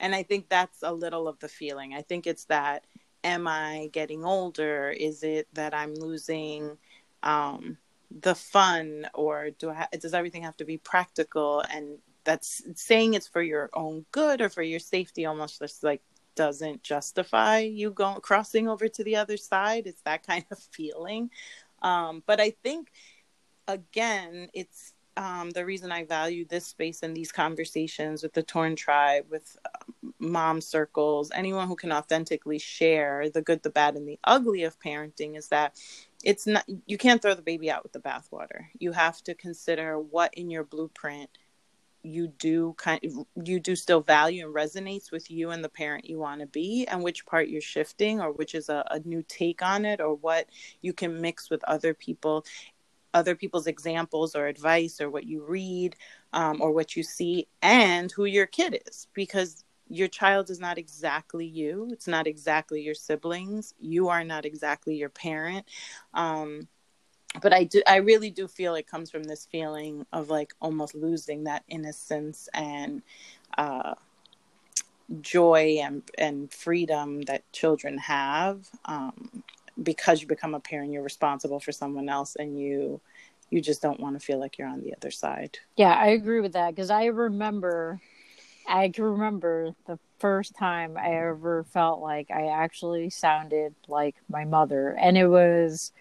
And 0.00 0.14
I 0.14 0.22
think 0.24 0.48
that's 0.48 0.82
a 0.82 0.92
little 0.92 1.28
of 1.28 1.38
the 1.38 1.48
feeling. 1.48 1.94
I 1.94 2.02
think 2.02 2.26
it's 2.26 2.44
that 2.46 2.84
am 3.26 3.48
I 3.48 3.90
getting 3.92 4.24
older? 4.24 4.90
Is 4.90 5.24
it 5.24 5.48
that 5.54 5.74
I'm 5.74 5.94
losing 5.94 6.78
um, 7.24 7.76
the 8.20 8.36
fun, 8.36 9.08
or 9.14 9.50
do 9.50 9.74
does 9.98 10.14
everything 10.14 10.44
have 10.44 10.56
to 10.58 10.64
be 10.64 10.78
practical? 10.78 11.62
And 11.68 11.98
that's 12.24 12.62
saying 12.74 13.14
it's 13.14 13.26
for 13.26 13.42
your 13.42 13.68
own 13.74 14.06
good 14.12 14.40
or 14.40 14.48
for 14.48 14.62
your 14.62 14.78
safety, 14.78 15.26
almost 15.26 15.58
just 15.58 15.82
like 15.82 16.02
doesn't 16.36 16.82
justify 16.82 17.58
you 17.58 17.90
going 17.90 18.20
crossing 18.20 18.68
over 18.68 18.88
to 18.88 19.02
the 19.02 19.16
other 19.16 19.36
side. 19.36 19.86
It's 19.86 20.02
that 20.02 20.24
kind 20.24 20.44
of 20.52 20.58
feeling. 20.70 21.30
Um, 21.82 22.22
but 22.26 22.40
I 22.40 22.50
think 22.62 22.92
again, 23.66 24.48
it's 24.54 24.92
um, 25.16 25.50
the 25.50 25.64
reason 25.64 25.90
I 25.90 26.04
value 26.04 26.44
this 26.44 26.66
space 26.66 27.02
and 27.02 27.16
these 27.16 27.32
conversations 27.32 28.22
with 28.22 28.34
the 28.34 28.42
Torn 28.42 28.76
Tribe, 28.76 29.24
with 29.30 29.56
um, 29.64 29.94
mom 30.18 30.60
circles, 30.60 31.30
anyone 31.34 31.68
who 31.68 31.76
can 31.76 31.92
authentically 31.92 32.58
share 32.58 33.28
the 33.30 33.42
good, 33.42 33.62
the 33.62 33.70
bad, 33.70 33.96
and 33.96 34.08
the 34.08 34.18
ugly 34.24 34.64
of 34.64 34.78
parenting 34.80 35.36
is 35.36 35.48
that 35.48 35.76
it's 36.24 36.46
not, 36.46 36.64
you 36.86 36.98
can't 36.98 37.22
throw 37.22 37.34
the 37.34 37.42
baby 37.42 37.70
out 37.70 37.82
with 37.82 37.92
the 37.92 38.00
bathwater. 38.00 38.66
You 38.78 38.92
have 38.92 39.22
to 39.24 39.34
consider 39.34 39.98
what 39.98 40.34
in 40.34 40.50
your 40.50 40.64
blueprint 40.64 41.30
you 42.06 42.28
do 42.28 42.74
kind 42.78 43.00
you 43.44 43.58
do 43.58 43.74
still 43.74 44.00
value 44.00 44.46
and 44.46 44.54
resonates 44.54 45.10
with 45.10 45.30
you 45.30 45.50
and 45.50 45.64
the 45.64 45.68
parent 45.68 46.08
you 46.08 46.18
want 46.18 46.40
to 46.40 46.46
be 46.46 46.86
and 46.86 47.02
which 47.02 47.26
part 47.26 47.48
you're 47.48 47.60
shifting 47.60 48.20
or 48.20 48.30
which 48.32 48.54
is 48.54 48.68
a, 48.68 48.84
a 48.92 49.00
new 49.00 49.24
take 49.26 49.60
on 49.60 49.84
it 49.84 50.00
or 50.00 50.14
what 50.14 50.46
you 50.82 50.92
can 50.92 51.20
mix 51.20 51.50
with 51.50 51.64
other 51.64 51.94
people 51.94 52.44
other 53.12 53.34
people's 53.34 53.66
examples 53.66 54.36
or 54.36 54.46
advice 54.46 55.00
or 55.00 55.10
what 55.10 55.24
you 55.24 55.42
read 55.42 55.96
um, 56.32 56.60
or 56.60 56.70
what 56.70 56.94
you 56.94 57.02
see 57.02 57.48
and 57.62 58.12
who 58.12 58.24
your 58.24 58.46
kid 58.46 58.80
is 58.86 59.08
because 59.14 59.64
your 59.88 60.08
child 60.08 60.50
is 60.50 60.60
not 60.60 60.78
exactly 60.78 61.46
you. 61.46 61.88
It's 61.92 62.08
not 62.08 62.26
exactly 62.26 62.82
your 62.82 62.94
siblings. 62.94 63.74
You 63.78 64.08
are 64.08 64.24
not 64.24 64.44
exactly 64.44 64.96
your 64.96 65.08
parent. 65.10 65.66
Um, 66.14 66.68
but 67.42 67.52
i 67.52 67.64
do 67.64 67.82
i 67.86 67.96
really 67.96 68.30
do 68.30 68.48
feel 68.48 68.74
it 68.74 68.86
comes 68.86 69.10
from 69.10 69.24
this 69.24 69.46
feeling 69.46 70.06
of 70.12 70.30
like 70.30 70.54
almost 70.60 70.94
losing 70.94 71.44
that 71.44 71.64
innocence 71.68 72.48
and 72.54 73.02
uh, 73.58 73.94
joy 75.20 75.78
and 75.80 76.02
and 76.18 76.52
freedom 76.52 77.22
that 77.22 77.50
children 77.52 77.98
have 77.98 78.68
um, 78.86 79.42
because 79.82 80.20
you 80.20 80.26
become 80.26 80.54
a 80.54 80.60
parent 80.60 80.92
you're 80.92 81.02
responsible 81.02 81.60
for 81.60 81.72
someone 81.72 82.08
else 82.08 82.36
and 82.36 82.58
you 82.58 83.00
you 83.50 83.60
just 83.60 83.80
don't 83.80 84.00
want 84.00 84.18
to 84.18 84.24
feel 84.24 84.40
like 84.40 84.58
you're 84.58 84.66
on 84.68 84.80
the 84.82 84.94
other 84.94 85.10
side. 85.10 85.58
Yeah 85.76 85.94
i 85.94 86.08
agree 86.08 86.40
with 86.40 86.54
that 86.54 86.74
because 86.74 86.90
i 86.90 87.06
remember 87.06 88.00
i 88.68 88.88
can 88.88 89.04
remember 89.04 89.74
the 89.86 89.98
first 90.18 90.54
time 90.56 90.96
i 90.96 91.10
ever 91.10 91.64
felt 91.64 92.00
like 92.00 92.30
i 92.30 92.46
actually 92.46 93.10
sounded 93.10 93.74
like 93.88 94.16
my 94.28 94.44
mother. 94.44 94.90
And 94.90 95.16
it 95.18 95.28
was 95.28 95.92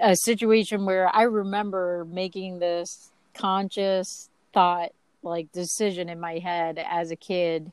a 0.00 0.16
situation 0.16 0.84
where 0.84 1.14
i 1.14 1.22
remember 1.22 2.06
making 2.10 2.58
this 2.58 3.10
conscious 3.34 4.28
thought 4.52 4.90
like 5.22 5.50
decision 5.52 6.08
in 6.08 6.20
my 6.20 6.38
head 6.38 6.84
as 6.88 7.10
a 7.10 7.16
kid 7.16 7.72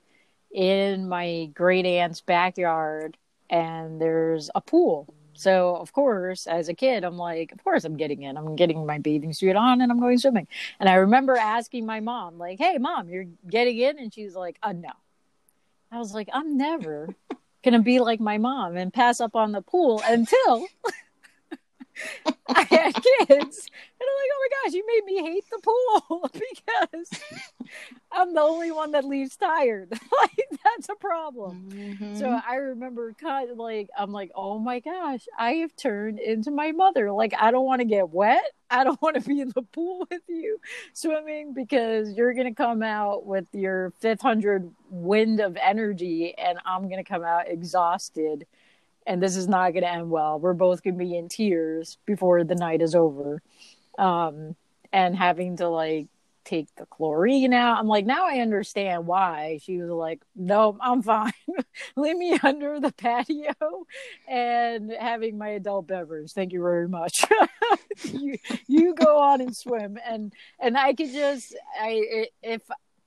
in 0.52 1.08
my 1.08 1.50
great 1.54 1.86
aunt's 1.86 2.22
backyard 2.22 3.18
and 3.50 4.02
there's 4.02 4.50
a 4.56 4.62
pool 4.62 5.14
so 5.42 5.76
of 5.76 5.92
course, 5.92 6.46
as 6.46 6.70
a 6.70 6.74
kid, 6.74 7.04
I'm 7.04 7.18
like, 7.18 7.52
of 7.52 7.64
course 7.64 7.84
I'm 7.84 7.98
getting 7.98 8.22
in. 8.22 8.38
I'm 8.38 8.56
getting 8.56 8.86
my 8.86 9.00
bathing 9.00 9.34
suit 9.34 9.56
on 9.56 9.82
and 9.82 9.92
I'm 9.92 10.00
going 10.00 10.20
swimming. 10.20 10.48
And 10.80 10.88
I 10.88 10.94
remember 10.96 11.36
asking 11.36 11.86
my 11.86 12.00
mom, 12.00 12.38
like, 12.38 12.60
"Hey, 12.60 12.78
mom, 12.78 13.10
you're 13.10 13.26
getting 13.50 13.78
in?" 13.78 13.98
And 13.98 14.14
she's 14.14 14.36
like, 14.36 14.58
"Uh, 14.62 14.74
no." 14.74 14.92
I 15.92 15.98
was 15.98 16.14
like, 16.14 16.30
"I'm 16.32 16.58
never 16.58 17.10
gonna 17.64 17.82
be 17.82 18.00
like 18.00 18.20
my 18.20 18.38
mom 18.38 18.78
and 18.78 18.94
pass 18.94 19.20
up 19.20 19.36
on 19.36 19.52
the 19.52 19.62
pool 19.62 20.02
until." 20.06 20.68
I 22.48 22.64
had 22.64 22.94
kids, 22.96 23.28
and 23.28 24.08
I'm 24.08 24.16
like, 24.18 24.32
oh 24.34 24.40
my 24.40 24.64
gosh, 24.64 24.74
you 24.74 24.86
made 24.88 25.06
me 25.06 25.32
hate 25.32 25.46
the 25.50 25.60
pool 25.60 26.30
because 26.34 27.22
I'm 28.12 28.34
the 28.34 28.42
only 28.42 28.72
one 28.72 28.92
that 28.92 29.06
leaves 29.06 29.36
tired. 29.36 29.92
like 30.22 30.48
that's 30.64 30.90
a 30.90 30.96
problem. 30.96 31.70
Mm-hmm. 31.72 32.16
So 32.18 32.40
I 32.48 32.56
remember 32.56 33.14
kind 33.14 33.50
of 33.50 33.58
like 33.58 33.90
I'm 33.98 34.12
like, 34.12 34.32
oh 34.36 34.60
my 34.60 34.80
gosh, 34.80 35.28
I 35.38 35.54
have 35.56 35.76
turned 35.76 36.20
into 36.20 36.52
my 36.52 36.72
mother. 36.72 37.12
Like 37.12 37.34
I 37.40 37.52
don't 37.52 37.66
want 37.66 37.80
to 37.80 37.86
get 37.86 38.10
wet. 38.10 38.52
I 38.70 38.84
don't 38.84 39.02
want 39.02 39.22
to 39.22 39.22
be 39.22 39.42
in 39.42 39.52
the 39.54 39.64
pool 39.64 40.08
with 40.10 40.22
you 40.28 40.58
swimming 40.94 41.54
because 41.54 42.14
you're 42.14 42.34
gonna 42.34 42.54
come 42.54 42.82
out 42.84 43.26
with 43.26 43.46
your 43.54 43.92
fifth 44.00 44.22
hundred 44.22 44.70
wind 44.90 45.40
of 45.40 45.58
energy, 45.58 46.34
and 46.38 46.60
I'm 46.66 46.90
gonna 46.90 47.04
come 47.04 47.24
out 47.24 47.50
exhausted 47.50 48.46
and 49.08 49.22
this 49.22 49.36
is 49.36 49.48
not 49.48 49.72
going 49.72 49.84
to 49.84 49.92
end 49.92 50.10
well. 50.10 50.40
We're 50.40 50.54
both 50.54 50.84
going 50.84 50.98
to 50.98 51.04
be 51.04 51.18
in 51.18 51.28
tears 51.28 51.98
before 52.06 52.44
the 52.44 52.56
night 52.56 52.82
is 52.82 52.96
over. 52.96 53.42
Um, 53.98 54.56
and 54.94 55.16
having 55.16 55.58
to 55.58 55.70
like 55.70 56.08
take 56.44 56.74
the 56.76 56.86
chlorine 56.86 57.54
out. 57.54 57.78
I'm 57.78 57.88
like, 57.88 58.06
now 58.06 58.28
I 58.28 58.40
understand 58.40 59.06
why. 59.06 59.60
She 59.62 59.78
was 59.78 59.90
like, 59.90 60.22
no, 60.36 60.78
I'm 60.82 61.02
fine. 61.02 61.32
Leave 61.96 62.18
me 62.18 62.38
under 62.44 62.80
the 62.80 62.92
patio 62.92 63.54
and 64.28 64.92
having 64.92 65.38
my 65.38 65.50
adult 65.50 65.88
beverage. 65.88 66.32
Thank 66.32 66.52
you 66.52 66.62
very 66.62 66.88
much. 66.88 67.26
you 68.04 68.38
you 68.68 68.96
go 68.96 69.20
on 69.20 69.42
and 69.42 69.56
swim 69.56 69.98
and 70.06 70.34
and 70.60 70.78
I 70.78 70.94
could 70.94 71.12
just 71.12 71.56
I 71.80 72.28
if 72.42 72.62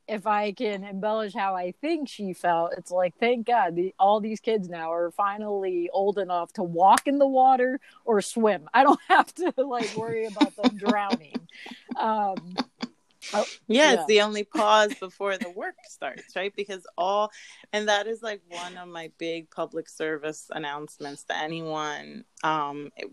if 0.07 0.27
I 0.27 0.53
can 0.53 0.85
embellish 0.85 1.35
how 1.35 1.55
I 1.55 1.73
think 1.81 2.09
she 2.09 2.33
felt, 2.33 2.75
it's 2.77 2.91
like, 2.91 3.15
thank 3.19 3.47
God, 3.47 3.75
the, 3.75 3.95
all 3.99 4.21
these 4.21 4.41
kids 4.41 4.69
now 4.69 4.93
are 4.93 5.11
finally 5.11 5.89
old 5.93 6.19
enough 6.19 6.53
to 6.55 6.63
walk 6.63 7.07
in 7.07 7.19
the 7.19 7.27
water 7.27 7.81
or 8.05 8.21
swim. 8.21 8.69
I 8.75 8.85
don't 8.85 9.01
have 9.09 9.33
to 9.35 9.53
like 9.57 9.97
worry 9.97 10.27
about 10.27 10.55
them 10.57 10.77
drowning. 10.77 11.49
Um, 11.97 12.55
oh, 13.33 13.47
yeah, 13.67 13.93
yeah, 13.93 13.93
it's 13.95 14.07
the 14.07 14.21
only 14.21 14.45
pause 14.45 14.95
before 14.95 15.39
the 15.39 15.51
work 15.51 15.77
starts, 15.89 16.37
right? 16.37 16.55
Because 16.55 16.87
all, 16.99 17.31
and 17.73 17.89
that 17.89 18.07
is 18.07 18.23
like 18.23 18.43
one 18.49 18.77
of 18.77 18.89
my 18.89 19.11
big 19.19 19.51
public 19.51 19.89
service 19.89 20.51
announcements 20.51 21.25
to 21.25 21.37
anyone. 21.37 22.25
Um, 22.43 22.91
it, 22.97 23.09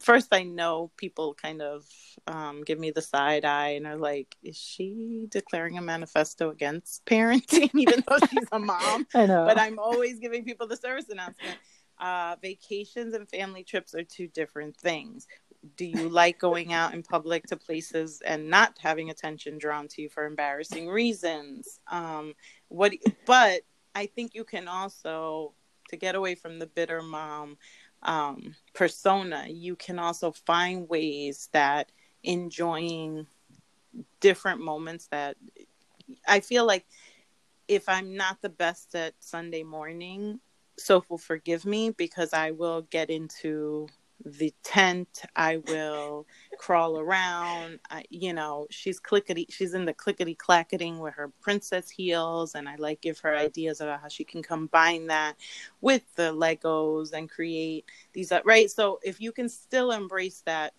first 0.00 0.28
I 0.32 0.42
know 0.42 0.90
people 0.96 1.34
kind 1.34 1.62
of 1.62 1.86
um, 2.26 2.62
give 2.62 2.78
me 2.78 2.90
the 2.90 3.02
side 3.02 3.44
eye 3.44 3.70
and 3.70 3.86
are 3.86 3.96
like, 3.96 4.36
"Is 4.42 4.56
she 4.56 5.26
declaring 5.30 5.78
a 5.78 5.82
manifesto 5.82 6.50
against 6.50 7.04
parenting?" 7.06 7.70
Even 7.74 8.02
though 8.06 8.18
she's 8.30 8.48
a 8.52 8.58
mom. 8.58 9.06
I 9.14 9.26
know. 9.26 9.46
But 9.46 9.58
I'm 9.58 9.78
always 9.78 10.18
giving 10.18 10.44
people 10.44 10.66
the 10.66 10.76
service 10.76 11.08
announcement. 11.08 11.58
Uh, 11.98 12.36
vacations 12.42 13.14
and 13.14 13.28
family 13.28 13.62
trips 13.62 13.94
are 13.94 14.02
two 14.02 14.26
different 14.28 14.76
things. 14.76 15.26
Do 15.76 15.84
you 15.84 16.08
like 16.08 16.40
going 16.40 16.72
out 16.72 16.94
in 16.94 17.04
public 17.04 17.44
to 17.46 17.56
places 17.56 18.20
and 18.24 18.50
not 18.50 18.76
having 18.80 19.10
attention 19.10 19.58
drawn 19.58 19.86
to 19.88 20.02
you 20.02 20.08
for 20.08 20.26
embarrassing 20.26 20.88
reasons? 20.88 21.80
Um, 21.90 22.34
what? 22.68 22.92
But 23.26 23.62
I 23.94 24.06
think 24.06 24.34
you 24.34 24.44
can 24.44 24.66
also 24.66 25.54
to 25.92 25.96
get 25.96 26.14
away 26.14 26.34
from 26.34 26.58
the 26.58 26.66
bitter 26.66 27.02
mom 27.02 27.58
um, 28.02 28.54
persona, 28.74 29.46
you 29.48 29.76
can 29.76 29.98
also 29.98 30.32
find 30.32 30.88
ways 30.88 31.48
that 31.52 31.92
enjoying 32.22 33.26
different 34.20 34.60
moments 34.60 35.08
that 35.08 35.36
I 36.26 36.40
feel 36.40 36.66
like 36.66 36.86
if 37.68 37.88
I'm 37.88 38.16
not 38.16 38.42
the 38.42 38.48
best 38.48 38.94
at 38.94 39.14
Sunday 39.20 39.62
morning, 39.62 40.40
Soph 40.78 41.08
will 41.10 41.18
forgive 41.18 41.64
me 41.64 41.90
because 41.90 42.32
I 42.32 42.50
will 42.50 42.82
get 42.82 43.10
into 43.10 43.88
the 44.24 44.52
tent. 44.62 45.22
I 45.36 45.58
will 45.58 46.26
crawl 46.58 46.98
around. 46.98 47.80
I, 47.90 48.04
you 48.10 48.32
know, 48.32 48.66
she's 48.70 49.00
clickety. 49.00 49.46
She's 49.50 49.74
in 49.74 49.84
the 49.84 49.94
clickety 49.94 50.34
clacketing 50.34 50.98
with 50.98 51.14
her 51.14 51.28
princess 51.40 51.90
heels, 51.90 52.54
and 52.54 52.68
I 52.68 52.76
like 52.76 53.00
give 53.00 53.18
her 53.20 53.36
ideas 53.36 53.80
about 53.80 54.00
how 54.00 54.08
she 54.08 54.24
can 54.24 54.42
combine 54.42 55.06
that 55.08 55.36
with 55.80 56.02
the 56.14 56.32
Legos 56.32 57.12
and 57.12 57.28
create 57.28 57.84
these. 58.12 58.32
Uh, 58.32 58.40
right. 58.44 58.70
So 58.70 59.00
if 59.02 59.20
you 59.20 59.32
can 59.32 59.48
still 59.48 59.90
embrace 59.92 60.42
that 60.46 60.74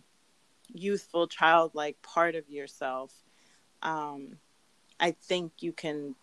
youthful, 0.73 1.27
childlike 1.27 2.01
part 2.01 2.35
of 2.35 2.49
yourself, 2.49 3.13
um, 3.81 4.37
I 4.99 5.11
think 5.11 5.51
you 5.59 5.73
can 5.73 6.15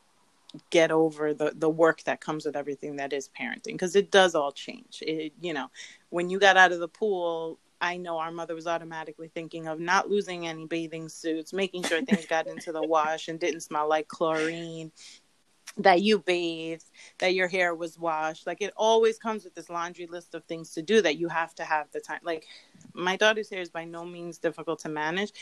get 0.71 0.91
over 0.91 1.33
the 1.33 1.53
the 1.57 1.69
work 1.69 2.03
that 2.05 2.21
comes 2.21 2.45
with 2.45 2.57
everything 2.57 2.97
that 2.97 3.13
is 3.13 3.31
parenting 3.39 3.73
because 3.73 3.95
it 3.95 4.11
does 4.11 4.35
all 4.35 4.51
change 4.51 5.03
it 5.03 5.33
you 5.41 5.53
know 5.53 5.71
when 6.09 6.29
you 6.29 6.39
got 6.41 6.57
out 6.57 6.73
of 6.73 6.81
the 6.81 6.89
pool 6.89 7.59
i 7.81 7.97
know 7.97 8.19
our 8.19 8.33
mother 8.33 8.55
was 8.55 8.67
automatically 8.67 9.31
thinking 9.33 9.69
of 9.69 9.79
not 9.79 10.11
losing 10.11 10.49
any 10.49 10.67
bathing 10.67 11.09
suits 11.09 11.53
making 11.53 11.85
sure 11.85 12.05
things 12.05 12.27
got 12.27 12.49
into 12.49 12.73
the 12.73 12.83
wash 12.87 13.29
and 13.29 13.39
didn't 13.39 13.61
smell 13.61 13.89
like 13.89 14.09
chlorine 14.09 14.91
that 15.77 16.03
you 16.03 16.19
bathed, 16.19 16.85
that 17.19 17.35
your 17.35 17.49
hair 17.49 17.75
was 17.75 17.99
washed. 17.99 18.47
Like 18.47 18.61
it 18.61 18.73
always 18.77 19.19
comes 19.19 19.45
with 19.45 19.55
this 19.55 19.71
laundry 19.71 20.07
list 20.07 20.35
of 20.35 20.45
things 20.45 20.71
to 20.73 20.83
do 20.83 21.01
that 21.03 21.17
you 21.17 21.29
have 21.29 21.55
to 21.57 21.65
have 21.65 21.91
the 21.93 22.01
time. 22.01 22.21
Like 22.23 22.47
my 22.95 23.17
daughter's 23.17 23.51
hair 23.51 23.61
is 23.61 23.71
by 23.71 23.85
no 23.85 24.05
means 24.05 24.39
difficult 24.39 24.81
to 24.81 24.89
manage. 24.89 25.33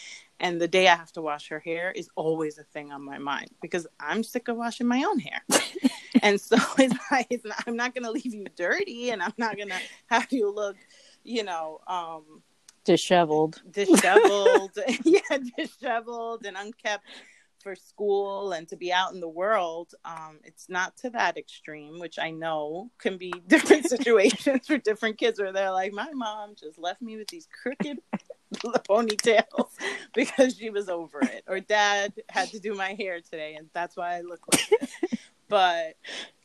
And 0.40 0.60
the 0.60 0.68
day 0.68 0.88
I 0.88 0.96
have 0.96 1.12
to 1.12 1.22
wash 1.22 1.48
her 1.48 1.58
hair 1.58 1.90
is 1.90 2.08
always 2.14 2.58
a 2.58 2.64
thing 2.64 2.92
on 2.92 3.02
my 3.02 3.18
mind 3.18 3.50
because 3.60 3.86
I'm 3.98 4.22
sick 4.22 4.48
of 4.48 4.56
washing 4.56 4.86
my 4.86 5.04
own 5.04 5.18
hair. 5.18 5.42
and 6.22 6.40
so 6.40 6.56
it's, 6.78 6.94
like, 7.10 7.26
it's 7.30 7.44
not, 7.44 7.64
I'm 7.66 7.76
not 7.76 7.94
going 7.94 8.04
to 8.04 8.10
leave 8.10 8.34
you 8.34 8.46
dirty 8.56 9.10
and 9.10 9.22
I'm 9.22 9.34
not 9.36 9.56
going 9.56 9.70
to 9.70 9.80
have 10.06 10.32
you 10.32 10.52
look, 10.52 10.76
you 11.24 11.44
know, 11.44 11.80
um, 11.86 12.42
disheveled 12.84 13.60
disheveled 13.70 14.78
yeah 15.04 15.20
disheveled 15.58 16.46
and 16.46 16.56
unkept 16.56 17.04
for 17.62 17.74
school 17.74 18.52
and 18.52 18.68
to 18.68 18.76
be 18.76 18.92
out 18.92 19.12
in 19.12 19.20
the 19.20 19.28
world, 19.28 19.94
um, 20.04 20.38
it's 20.44 20.68
not 20.68 20.96
to 20.98 21.10
that 21.10 21.36
extreme, 21.36 21.98
which 21.98 22.18
I 22.18 22.30
know 22.30 22.90
can 22.98 23.16
be 23.16 23.32
different 23.46 23.86
situations 23.88 24.66
for 24.66 24.78
different 24.78 25.18
kids 25.18 25.40
where 25.40 25.52
they're 25.52 25.72
like, 25.72 25.92
my 25.92 26.12
mom 26.12 26.54
just 26.54 26.78
left 26.78 27.02
me 27.02 27.16
with 27.16 27.28
these 27.28 27.48
crooked 27.62 27.98
ponytails 28.88 29.70
because 30.14 30.56
she 30.56 30.70
was 30.70 30.88
over 30.88 31.20
it, 31.20 31.44
or 31.46 31.60
dad 31.60 32.12
had 32.28 32.48
to 32.50 32.58
do 32.58 32.74
my 32.74 32.94
hair 32.94 33.20
today 33.20 33.54
and 33.54 33.68
that's 33.72 33.96
why 33.96 34.16
I 34.16 34.20
look 34.22 34.40
like 34.50 34.68
this. 34.80 35.20
but 35.48 35.96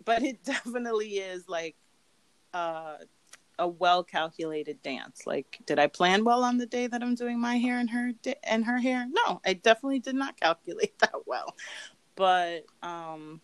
but 0.06 0.24
it 0.24 0.44
definitely 0.44 1.12
is 1.18 1.48
like 1.48 1.76
uh 2.54 2.98
a 3.60 3.68
well 3.68 4.04
calculated 4.04 4.82
dance. 4.82 5.26
Like, 5.26 5.60
did 5.66 5.80
I 5.80 5.88
plan 5.88 6.24
well 6.24 6.44
on 6.44 6.58
the 6.58 6.66
day 6.66 6.88
that 6.88 7.02
I'm 7.04 7.16
doing 7.16 7.40
my 7.40 7.58
hair 7.58 7.80
and 7.80 7.90
her 7.90 8.12
di- 8.22 8.36
and 8.44 8.66
her 8.66 8.78
hair? 8.78 9.08
No, 9.08 9.42
I 9.46 9.54
definitely 9.54 10.00
did 10.00 10.16
not 10.16 10.40
calculate 10.40 10.98
that 11.00 11.26
well. 11.26 11.56
But 12.16 12.66
um, 12.82 13.42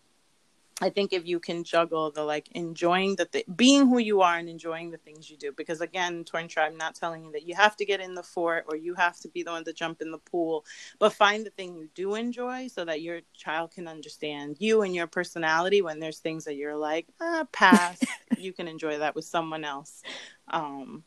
I 0.80 0.90
think 0.90 1.12
if 1.12 1.26
you 1.26 1.38
can 1.40 1.62
juggle 1.62 2.10
the 2.10 2.24
like 2.24 2.48
enjoying 2.52 3.16
the 3.16 3.26
th- 3.26 3.44
being 3.54 3.86
who 3.86 3.98
you 3.98 4.22
are 4.22 4.36
and 4.36 4.48
enjoying 4.48 4.90
the 4.90 4.96
things 4.96 5.30
you 5.30 5.36
do, 5.36 5.52
because 5.52 5.80
again, 5.80 6.24
Torn 6.24 6.48
Tribe, 6.48 6.72
I'm 6.72 6.78
not 6.78 6.94
telling 6.94 7.24
you 7.24 7.32
that 7.32 7.46
you 7.46 7.54
have 7.54 7.76
to 7.76 7.84
get 7.84 8.00
in 8.00 8.14
the 8.14 8.22
fort 8.22 8.64
or 8.68 8.76
you 8.76 8.94
have 8.94 9.18
to 9.20 9.28
be 9.28 9.42
the 9.42 9.50
one 9.50 9.64
to 9.64 9.72
jump 9.72 10.00
in 10.00 10.10
the 10.10 10.18
pool, 10.18 10.64
but 10.98 11.12
find 11.12 11.44
the 11.44 11.50
thing 11.50 11.76
you 11.76 11.88
do 11.94 12.14
enjoy 12.14 12.68
so 12.68 12.84
that 12.84 13.02
your 13.02 13.20
child 13.34 13.72
can 13.72 13.86
understand 13.88 14.56
you 14.58 14.82
and 14.82 14.94
your 14.94 15.06
personality. 15.06 15.82
When 15.82 16.00
there's 16.00 16.18
things 16.18 16.44
that 16.44 16.56
you're 16.56 16.76
like, 16.76 17.06
ah, 17.20 17.46
pass, 17.52 18.00
you 18.38 18.52
can 18.52 18.66
enjoy 18.66 18.98
that 18.98 19.14
with 19.14 19.24
someone 19.24 19.64
else. 19.64 20.02
Um, 20.48 21.04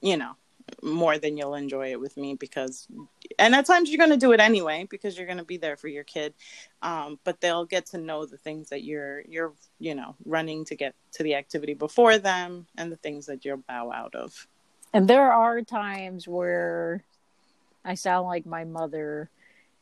you 0.00 0.16
know, 0.16 0.36
more 0.82 1.18
than 1.18 1.36
you'll 1.36 1.54
enjoy 1.54 1.90
it 1.90 2.00
with 2.00 2.16
me 2.16 2.34
because 2.34 2.86
and 3.38 3.54
at 3.54 3.66
times 3.66 3.90
you're 3.90 3.98
going 3.98 4.10
to 4.10 4.16
do 4.16 4.32
it 4.32 4.40
anyway 4.40 4.86
because 4.88 5.16
you're 5.16 5.26
going 5.26 5.38
to 5.38 5.44
be 5.44 5.56
there 5.56 5.76
for 5.76 5.88
your 5.88 6.04
kid 6.04 6.34
um, 6.82 7.18
but 7.24 7.40
they'll 7.40 7.64
get 7.64 7.86
to 7.86 7.98
know 7.98 8.26
the 8.26 8.36
things 8.36 8.70
that 8.70 8.82
you're 8.84 9.22
you're 9.22 9.52
you 9.78 9.94
know 9.94 10.14
running 10.24 10.64
to 10.64 10.74
get 10.74 10.94
to 11.12 11.22
the 11.22 11.34
activity 11.34 11.74
before 11.74 12.18
them 12.18 12.66
and 12.76 12.92
the 12.92 12.96
things 12.96 13.26
that 13.26 13.44
you'll 13.44 13.56
bow 13.56 13.90
out 13.90 14.14
of. 14.14 14.46
And 14.92 15.08
there 15.08 15.32
are 15.32 15.62
times 15.62 16.26
where 16.26 17.02
i 17.84 17.94
sound 17.94 18.26
like 18.26 18.46
my 18.46 18.64
mother 18.64 19.30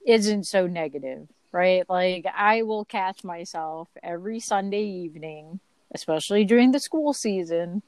isn't 0.06 0.44
so 0.44 0.66
negative 0.66 1.28
right? 1.52 1.88
Like 1.88 2.26
i 2.36 2.62
will 2.62 2.84
catch 2.84 3.24
myself 3.24 3.88
every 4.02 4.40
sunday 4.40 4.84
evening 4.84 5.60
especially 5.92 6.44
during 6.44 6.72
the 6.72 6.80
school 6.80 7.12
season 7.12 7.82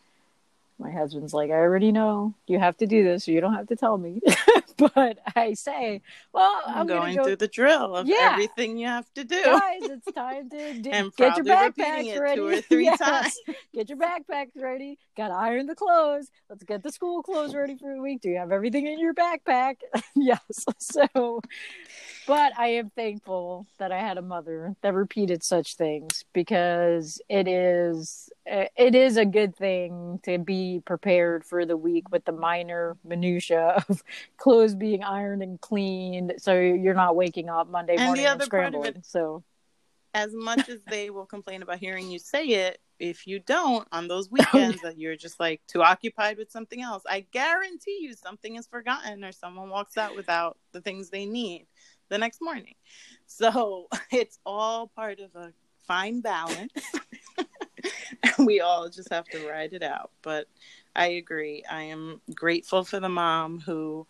my 0.78 0.90
husband's 0.90 1.34
like, 1.34 1.50
I 1.50 1.54
already 1.54 1.90
know 1.90 2.34
you 2.46 2.58
have 2.58 2.76
to 2.78 2.86
do 2.86 3.02
this, 3.02 3.24
so 3.24 3.32
you 3.32 3.40
don't 3.40 3.54
have 3.54 3.66
to 3.68 3.76
tell 3.76 3.98
me. 3.98 4.20
but 4.76 5.18
I 5.34 5.54
say, 5.54 6.02
well, 6.32 6.62
I'm, 6.66 6.78
I'm 6.78 6.86
going 6.86 7.16
go... 7.16 7.24
through 7.24 7.36
the 7.36 7.48
drill 7.48 7.96
of 7.96 8.06
yeah. 8.06 8.30
everything 8.32 8.78
you 8.78 8.86
have 8.86 9.12
to 9.14 9.24
do. 9.24 9.42
Guys, 9.42 9.80
it's 9.82 10.12
time 10.12 10.48
to 10.50 10.74
do... 10.80 10.90
get 11.16 11.36
your 11.36 11.44
backpacks 11.44 12.20
ready. 12.20 12.36
Two 12.36 12.46
or 12.46 12.60
three 12.60 12.84
yes. 12.84 12.98
times. 12.98 13.36
Get 13.74 13.88
your 13.88 13.98
backpacks 13.98 14.50
ready. 14.56 14.98
Got 15.16 15.28
to 15.28 15.34
iron 15.34 15.66
the 15.66 15.74
clothes. 15.74 16.30
Let's 16.48 16.62
get 16.62 16.84
the 16.84 16.92
school 16.92 17.22
clothes 17.22 17.54
ready 17.56 17.76
for 17.76 17.92
the 17.92 18.00
week. 18.00 18.20
Do 18.20 18.28
you 18.28 18.38
have 18.38 18.52
everything 18.52 18.86
in 18.86 19.00
your 19.00 19.14
backpack? 19.14 19.76
yes. 20.14 20.40
So, 20.78 21.42
but 22.28 22.52
I 22.58 22.68
am 22.68 22.90
thankful 22.90 23.66
that 23.78 23.90
I 23.90 24.00
had 24.00 24.18
a 24.18 24.22
mother 24.22 24.76
that 24.82 24.92
repeated 24.92 25.42
such 25.42 25.76
things 25.76 26.26
because 26.34 27.22
it 27.30 27.48
is 27.48 28.28
eh, 28.46 28.68
it 28.76 28.94
is 28.94 29.16
a 29.16 29.24
good 29.24 29.56
thing 29.56 30.20
to 30.24 30.36
be 30.36 30.82
prepared 30.84 31.42
for 31.42 31.64
the 31.64 31.76
week 31.76 32.10
with 32.10 32.26
the 32.26 32.32
minor 32.32 32.98
minutia 33.02 33.82
of 33.88 34.04
clothes 34.36 34.74
being 34.74 35.02
ironed 35.02 35.42
and 35.42 35.58
cleaned. 35.62 36.34
So 36.36 36.52
you're 36.60 36.92
not 36.92 37.16
waking 37.16 37.48
up 37.48 37.70
monday 37.70 37.96
and 37.96 38.04
morning 38.04 38.26
and 38.26 38.42
scrambling 38.42 38.96
it, 38.96 39.06
so. 39.06 39.42
as 40.12 40.34
much 40.34 40.68
as 40.68 40.80
they 40.86 41.08
will 41.08 41.26
complain 41.26 41.62
about 41.62 41.78
hearing 41.78 42.10
you 42.10 42.18
say 42.18 42.44
it 42.44 42.78
if 42.98 43.26
you 43.26 43.38
don't 43.38 43.88
on 43.90 44.06
those 44.06 44.26
oh, 44.32 44.32
weekends 44.32 44.82
that 44.82 44.98
you're 44.98 45.16
just 45.16 45.40
like 45.40 45.62
too 45.66 45.82
occupied 45.82 46.36
with 46.36 46.50
something 46.50 46.82
else 46.82 47.02
i 47.08 47.20
guarantee 47.32 47.98
you 48.00 48.12
something 48.12 48.56
is 48.56 48.66
forgotten 48.66 49.24
or 49.24 49.30
someone 49.32 49.70
walks 49.70 49.96
out 49.96 50.16
without 50.16 50.58
the 50.72 50.80
things 50.80 51.08
they 51.08 51.24
need 51.24 51.66
the 52.08 52.18
next 52.18 52.40
morning 52.40 52.74
so 53.26 53.88
it's 54.12 54.38
all 54.44 54.88
part 54.88 55.20
of 55.20 55.34
a 55.34 55.52
fine 55.86 56.20
balance 56.20 56.72
we 58.38 58.60
all 58.60 58.88
just 58.88 59.10
have 59.10 59.26
to 59.26 59.48
ride 59.48 59.72
it 59.72 59.82
out. 59.82 60.10
But 60.22 60.46
I 60.94 61.06
agree. 61.08 61.64
I 61.70 61.82
am 61.82 62.20
grateful 62.34 62.84
for 62.84 63.00
the 63.00 63.08
mom 63.08 63.60
who 63.60 64.06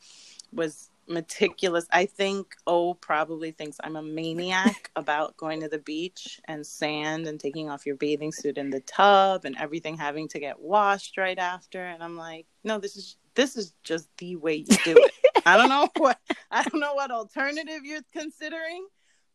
was 0.52 0.90
meticulous. 1.06 1.86
I 1.90 2.06
think 2.06 2.54
O 2.66 2.94
probably 2.94 3.50
thinks 3.50 3.78
I'm 3.82 3.96
a 3.96 4.02
maniac 4.02 4.90
about 4.96 5.36
going 5.36 5.60
to 5.60 5.68
the 5.68 5.78
beach 5.78 6.40
and 6.46 6.66
sand 6.66 7.26
and 7.26 7.40
taking 7.40 7.70
off 7.70 7.86
your 7.86 7.96
bathing 7.96 8.32
suit 8.32 8.58
in 8.58 8.70
the 8.70 8.80
tub 8.80 9.44
and 9.44 9.56
everything 9.58 9.96
having 9.96 10.28
to 10.28 10.38
get 10.38 10.60
washed 10.60 11.16
right 11.16 11.38
after. 11.38 11.82
And 11.82 12.02
I'm 12.02 12.16
like, 12.16 12.46
no, 12.64 12.78
this 12.78 12.96
is 12.96 13.16
this 13.34 13.56
is 13.56 13.72
just 13.84 14.08
the 14.18 14.36
way 14.36 14.56
you 14.56 14.76
do 14.84 14.96
it. 14.96 15.12
I 15.44 15.56
don't 15.56 15.68
know 15.68 15.88
what 15.96 16.18
I 16.50 16.62
don't 16.62 16.80
know 16.80 16.94
what 16.94 17.10
alternative 17.10 17.84
you're 17.84 18.00
considering, 18.12 18.86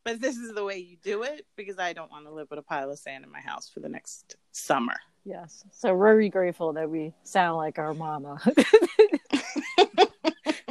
but 0.03 0.21
this 0.21 0.37
is 0.37 0.53
the 0.53 0.63
way 0.63 0.77
you 0.77 0.97
do 1.03 1.23
it 1.23 1.45
because 1.55 1.79
I 1.79 1.93
don't 1.93 2.11
want 2.11 2.25
to 2.25 2.31
live 2.31 2.47
with 2.49 2.59
a 2.59 2.63
pile 2.63 2.91
of 2.91 2.99
sand 2.99 3.23
in 3.23 3.31
my 3.31 3.41
house 3.41 3.69
for 3.69 3.79
the 3.79 3.89
next 3.89 4.35
summer. 4.51 4.95
Yes. 5.25 5.63
So 5.71 5.97
very 5.97 6.29
grateful 6.29 6.73
that 6.73 6.89
we 6.89 7.13
sound 7.23 7.57
like 7.57 7.79
our 7.79 7.93
mama. 7.93 8.41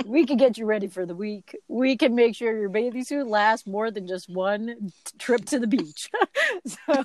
we 0.04 0.26
can 0.26 0.36
get 0.36 0.58
you 0.58 0.66
ready 0.66 0.88
for 0.88 1.06
the 1.06 1.14
week. 1.14 1.56
We 1.68 1.96
can 1.96 2.14
make 2.14 2.36
sure 2.36 2.58
your 2.58 2.68
bathing 2.68 3.04
suit 3.04 3.26
lasts 3.26 3.66
more 3.66 3.90
than 3.90 4.06
just 4.06 4.28
one 4.28 4.92
trip 5.18 5.46
to 5.46 5.58
the 5.58 5.66
beach. 5.66 6.10
so 6.66 7.04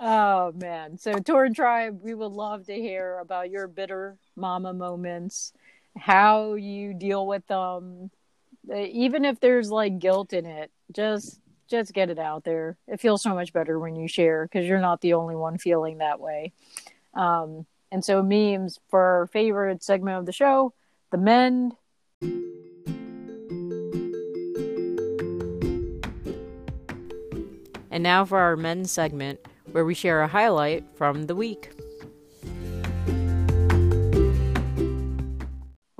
Oh 0.00 0.52
man. 0.52 0.96
So 0.98 1.14
Torn 1.14 1.54
Tribe, 1.54 2.00
we 2.02 2.14
would 2.14 2.32
love 2.32 2.66
to 2.66 2.74
hear 2.74 3.18
about 3.18 3.50
your 3.50 3.66
bitter 3.66 4.16
mama 4.36 4.72
moments, 4.72 5.52
how 5.96 6.54
you 6.54 6.94
deal 6.94 7.26
with 7.26 7.46
them, 7.46 8.10
uh, 8.70 8.76
even 8.76 9.24
if 9.24 9.40
there's 9.40 9.70
like 9.70 9.98
guilt 9.98 10.32
in 10.32 10.46
it, 10.46 10.70
just 10.92 11.40
just 11.68 11.92
get 11.92 12.10
it 12.10 12.18
out 12.18 12.44
there. 12.44 12.76
It 12.86 13.00
feels 13.00 13.22
so 13.22 13.34
much 13.34 13.52
better 13.52 13.78
when 13.78 13.94
you 13.94 14.08
share 14.08 14.46
because 14.46 14.66
you're 14.66 14.80
not 14.80 15.00
the 15.00 15.14
only 15.14 15.36
one 15.36 15.58
feeling 15.58 15.98
that 15.98 16.18
way. 16.18 16.52
Um, 17.14 17.66
and 17.90 18.04
so, 18.04 18.22
memes 18.22 18.78
for 18.88 19.00
our 19.00 19.26
favorite 19.26 19.82
segment 19.82 20.18
of 20.18 20.26
the 20.26 20.32
show, 20.32 20.74
the 21.10 21.18
mend. 21.18 21.74
And 27.90 28.02
now 28.02 28.24
for 28.24 28.38
our 28.38 28.56
men 28.56 28.84
segment, 28.84 29.40
where 29.72 29.84
we 29.84 29.94
share 29.94 30.22
a 30.22 30.28
highlight 30.28 30.84
from 30.94 31.26
the 31.26 31.34
week. 31.34 31.77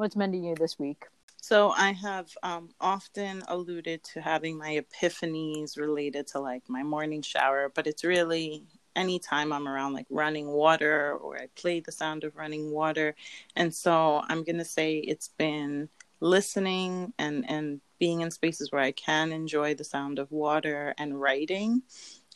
What's 0.09 0.17
mending 0.17 0.45
you 0.45 0.55
this 0.55 0.79
week? 0.79 1.05
So 1.37 1.69
I 1.69 1.93
have 1.93 2.31
um, 2.43 2.71
often 2.81 3.43
alluded 3.47 4.03
to 4.05 4.23
having 4.23 4.57
my 4.57 4.81
epiphanies 4.81 5.77
related 5.77 6.27
to 6.29 6.41
like 6.41 6.63
my 6.67 6.83
morning 6.83 7.21
shower, 7.21 7.71
but 7.75 7.87
it's 7.87 8.05
really 8.05 8.65
anytime 8.97 9.53
I'm 9.53 9.69
around 9.69 9.93
like 9.93 10.07
running 10.09 10.47
water 10.47 11.13
or 11.13 11.37
I 11.37 11.49
play 11.57 11.81
the 11.81 11.93
sound 11.93 12.25
of 12.25 12.35
running 12.37 12.71
water. 12.71 13.17
And 13.55 13.75
so 13.75 14.23
I'm 14.31 14.45
going 14.45 14.57
to 14.57 14.65
say 14.65 14.97
it's 14.97 15.29
been 15.29 15.91
listening 16.21 17.13
and, 17.19 17.45
and 17.47 17.83
being 17.99 18.23
in 18.23 18.31
spaces 18.31 18.73
where 18.73 18.81
I 18.81 18.93
can 18.93 19.31
enjoy 19.31 19.75
the 19.75 19.85
sound 19.85 20.19
of 20.19 20.33
water 20.33 20.95
and 20.97 21.21
writing 21.21 21.83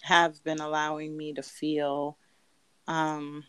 have 0.02 0.44
been 0.44 0.60
allowing 0.60 1.16
me 1.16 1.32
to 1.32 1.42
feel 1.42 2.18
um, 2.86 3.44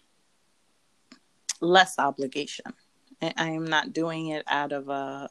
less 1.59 1.99
obligation. 1.99 2.73
I 3.21 3.49
am 3.49 3.65
not 3.65 3.93
doing 3.93 4.28
it 4.28 4.43
out 4.47 4.71
of 4.71 4.89
a. 4.89 5.30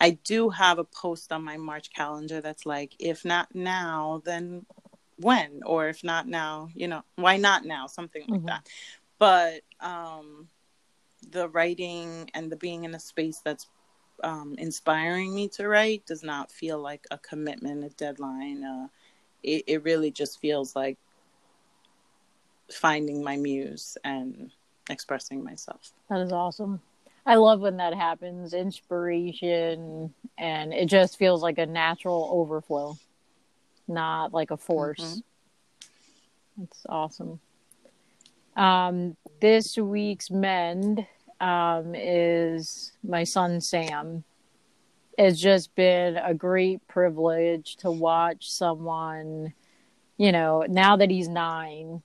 I 0.00 0.18
do 0.24 0.50
have 0.50 0.78
a 0.78 0.84
post 0.84 1.32
on 1.32 1.44
my 1.44 1.56
March 1.56 1.92
calendar 1.92 2.40
that's 2.40 2.66
like, 2.66 2.94
if 2.98 3.24
not 3.24 3.54
now, 3.54 4.20
then 4.24 4.66
when? 5.16 5.60
Or 5.64 5.88
if 5.88 6.02
not 6.02 6.26
now, 6.26 6.70
you 6.74 6.88
know, 6.88 7.02
why 7.14 7.36
not 7.36 7.64
now? 7.64 7.86
Something 7.86 8.22
like 8.28 8.40
mm-hmm. 8.40 8.46
that. 8.46 8.68
But 9.18 9.60
um, 9.80 10.48
the 11.30 11.48
writing 11.48 12.30
and 12.34 12.50
the 12.50 12.56
being 12.56 12.84
in 12.84 12.94
a 12.94 13.00
space 13.00 13.40
that's 13.44 13.68
um, 14.24 14.54
inspiring 14.58 15.34
me 15.34 15.48
to 15.48 15.68
write 15.68 16.06
does 16.06 16.22
not 16.22 16.50
feel 16.50 16.80
like 16.80 17.06
a 17.10 17.18
commitment, 17.18 17.84
a 17.84 17.88
deadline. 17.90 18.64
Uh, 18.64 18.88
it, 19.42 19.64
it 19.66 19.84
really 19.84 20.10
just 20.10 20.40
feels 20.40 20.74
like 20.74 20.98
finding 22.70 23.22
my 23.22 23.36
muse 23.36 23.96
and 24.04 24.50
expressing 24.90 25.44
myself. 25.44 25.92
That 26.08 26.20
is 26.20 26.32
awesome. 26.32 26.80
I 27.24 27.36
love 27.36 27.60
when 27.60 27.76
that 27.76 27.94
happens 27.94 28.52
inspiration, 28.52 30.12
and 30.36 30.72
it 30.72 30.86
just 30.86 31.18
feels 31.18 31.42
like 31.42 31.58
a 31.58 31.66
natural 31.66 32.28
overflow, 32.32 32.96
not 33.86 34.32
like 34.32 34.50
a 34.50 34.56
force. 34.56 35.00
Mm-hmm. 35.00 36.62
That's 36.62 36.86
awesome. 36.88 37.40
Um, 38.56 39.16
this 39.40 39.76
week's 39.78 40.30
mend 40.30 41.06
um, 41.40 41.94
is 41.94 42.92
my 43.02 43.24
son 43.24 43.60
Sam. 43.60 44.24
It's 45.16 45.38
just 45.38 45.74
been 45.74 46.16
a 46.16 46.34
great 46.34 46.86
privilege 46.88 47.76
to 47.76 47.90
watch 47.90 48.50
someone, 48.50 49.52
you 50.16 50.32
know, 50.32 50.64
now 50.68 50.96
that 50.96 51.10
he's 51.10 51.28
nine, 51.28 52.02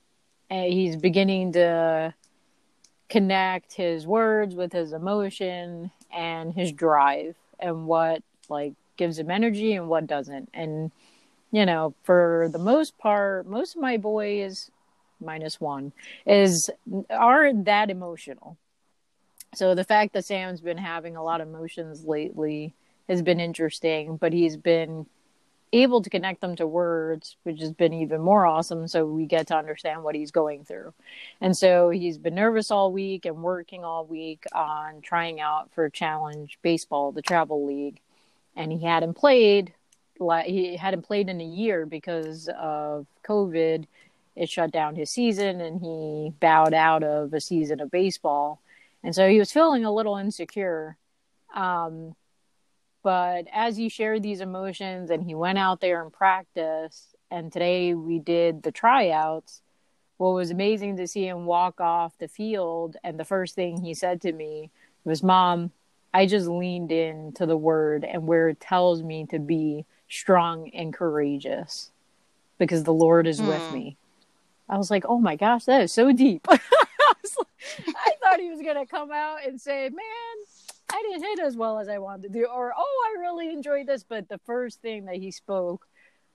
and 0.50 0.72
he's 0.72 0.96
beginning 0.96 1.52
to 1.52 2.14
connect 3.08 3.74
his 3.74 4.06
words 4.06 4.54
with 4.54 4.72
his 4.72 4.92
emotion 4.92 5.90
and 6.14 6.54
his 6.54 6.72
drive 6.72 7.36
and 7.58 7.86
what 7.86 8.22
like 8.48 8.74
gives 8.96 9.18
him 9.18 9.30
energy 9.30 9.74
and 9.74 9.88
what 9.88 10.06
doesn't. 10.06 10.48
And 10.52 10.90
you 11.50 11.64
know, 11.64 11.94
for 12.02 12.48
the 12.52 12.58
most 12.58 12.98
part, 12.98 13.46
most 13.46 13.76
of 13.76 13.82
my 13.82 13.96
boys 13.96 14.70
minus 15.20 15.60
one 15.60 15.92
is 16.26 16.70
aren't 17.10 17.64
that 17.64 17.90
emotional. 17.90 18.56
So 19.54 19.74
the 19.74 19.84
fact 19.84 20.12
that 20.12 20.26
Sam's 20.26 20.60
been 20.60 20.78
having 20.78 21.16
a 21.16 21.22
lot 21.22 21.40
of 21.40 21.48
emotions 21.48 22.04
lately 22.04 22.74
has 23.08 23.22
been 23.22 23.40
interesting, 23.40 24.16
but 24.16 24.32
he's 24.32 24.56
been 24.56 25.06
able 25.72 26.02
to 26.02 26.10
connect 26.10 26.40
them 26.40 26.56
to 26.56 26.66
words, 26.66 27.36
which 27.42 27.60
has 27.60 27.72
been 27.72 27.92
even 27.92 28.20
more 28.20 28.46
awesome. 28.46 28.88
So 28.88 29.06
we 29.06 29.26
get 29.26 29.46
to 29.48 29.56
understand 29.56 30.02
what 30.02 30.14
he's 30.14 30.30
going 30.30 30.64
through. 30.64 30.94
And 31.40 31.56
so 31.56 31.90
he's 31.90 32.18
been 32.18 32.34
nervous 32.34 32.70
all 32.70 32.92
week 32.92 33.26
and 33.26 33.42
working 33.42 33.84
all 33.84 34.04
week 34.04 34.44
on 34.54 35.00
trying 35.00 35.40
out 35.40 35.70
for 35.74 35.88
Challenge 35.88 36.58
Baseball, 36.62 37.12
the 37.12 37.22
travel 37.22 37.66
league. 37.66 38.00
And 38.56 38.72
he 38.72 38.84
hadn't 38.84 39.14
played, 39.14 39.72
he 40.44 40.76
hadn't 40.76 41.02
played 41.02 41.28
in 41.28 41.40
a 41.40 41.44
year 41.44 41.86
because 41.86 42.48
of 42.58 43.06
COVID. 43.24 43.86
It 44.36 44.48
shut 44.48 44.70
down 44.70 44.94
his 44.94 45.10
season 45.10 45.60
and 45.60 45.80
he 45.80 46.32
bowed 46.40 46.74
out 46.74 47.02
of 47.02 47.32
a 47.34 47.40
season 47.40 47.80
of 47.80 47.90
baseball. 47.90 48.60
And 49.02 49.14
so 49.14 49.28
he 49.28 49.38
was 49.38 49.52
feeling 49.52 49.84
a 49.84 49.92
little 49.92 50.16
insecure. 50.16 50.96
Um, 51.54 52.14
but 53.08 53.46
as 53.54 53.78
he 53.78 53.88
shared 53.88 54.22
these 54.22 54.42
emotions 54.42 55.08
and 55.08 55.24
he 55.24 55.34
went 55.34 55.56
out 55.56 55.80
there 55.80 56.02
and 56.02 56.12
practiced, 56.12 57.16
and 57.30 57.50
today 57.50 57.94
we 57.94 58.18
did 58.18 58.62
the 58.62 58.70
tryouts, 58.70 59.62
what 60.18 60.34
was 60.34 60.50
amazing 60.50 60.98
to 60.98 61.08
see 61.08 61.26
him 61.26 61.46
walk 61.46 61.80
off 61.80 62.18
the 62.18 62.28
field. 62.28 62.98
And 63.02 63.18
the 63.18 63.24
first 63.24 63.54
thing 63.54 63.80
he 63.80 63.94
said 63.94 64.20
to 64.20 64.32
me 64.34 64.68
was, 65.04 65.22
Mom, 65.22 65.70
I 66.12 66.26
just 66.26 66.48
leaned 66.48 66.92
in 66.92 67.32
to 67.36 67.46
the 67.46 67.56
word 67.56 68.04
and 68.04 68.26
where 68.26 68.50
it 68.50 68.60
tells 68.60 69.02
me 69.02 69.24
to 69.30 69.38
be 69.38 69.86
strong 70.10 70.68
and 70.74 70.92
courageous 70.92 71.90
because 72.58 72.84
the 72.84 72.92
Lord 72.92 73.26
is 73.26 73.40
mm. 73.40 73.48
with 73.48 73.62
hmm. 73.68 73.74
me. 73.74 73.96
I 74.68 74.76
was 74.76 74.90
like, 74.90 75.06
oh 75.08 75.18
my 75.18 75.36
gosh, 75.36 75.64
that 75.64 75.80
is 75.80 75.94
so 75.94 76.12
deep. 76.12 76.46
I, 76.50 76.60
like, 77.38 77.96
I 77.96 78.12
thought 78.20 78.38
he 78.38 78.50
was 78.50 78.60
going 78.60 78.76
to 78.76 78.84
come 78.84 79.10
out 79.10 79.38
and 79.46 79.58
say, 79.58 79.88
man, 79.88 80.44
I 80.90 81.02
didn't 81.02 81.22
hit 81.22 81.40
as 81.40 81.56
well 81.56 81.78
as 81.78 81.88
I 81.88 81.98
wanted 81.98 82.32
to 82.32 82.40
do, 82.40 82.46
or 82.46 82.72
oh, 82.76 83.14
I 83.16 83.20
really 83.20 83.50
enjoyed 83.52 83.86
this. 83.86 84.04
But 84.04 84.28
the 84.28 84.40
first 84.46 84.80
thing 84.80 85.04
that 85.06 85.16
he 85.16 85.30
spoke 85.30 85.86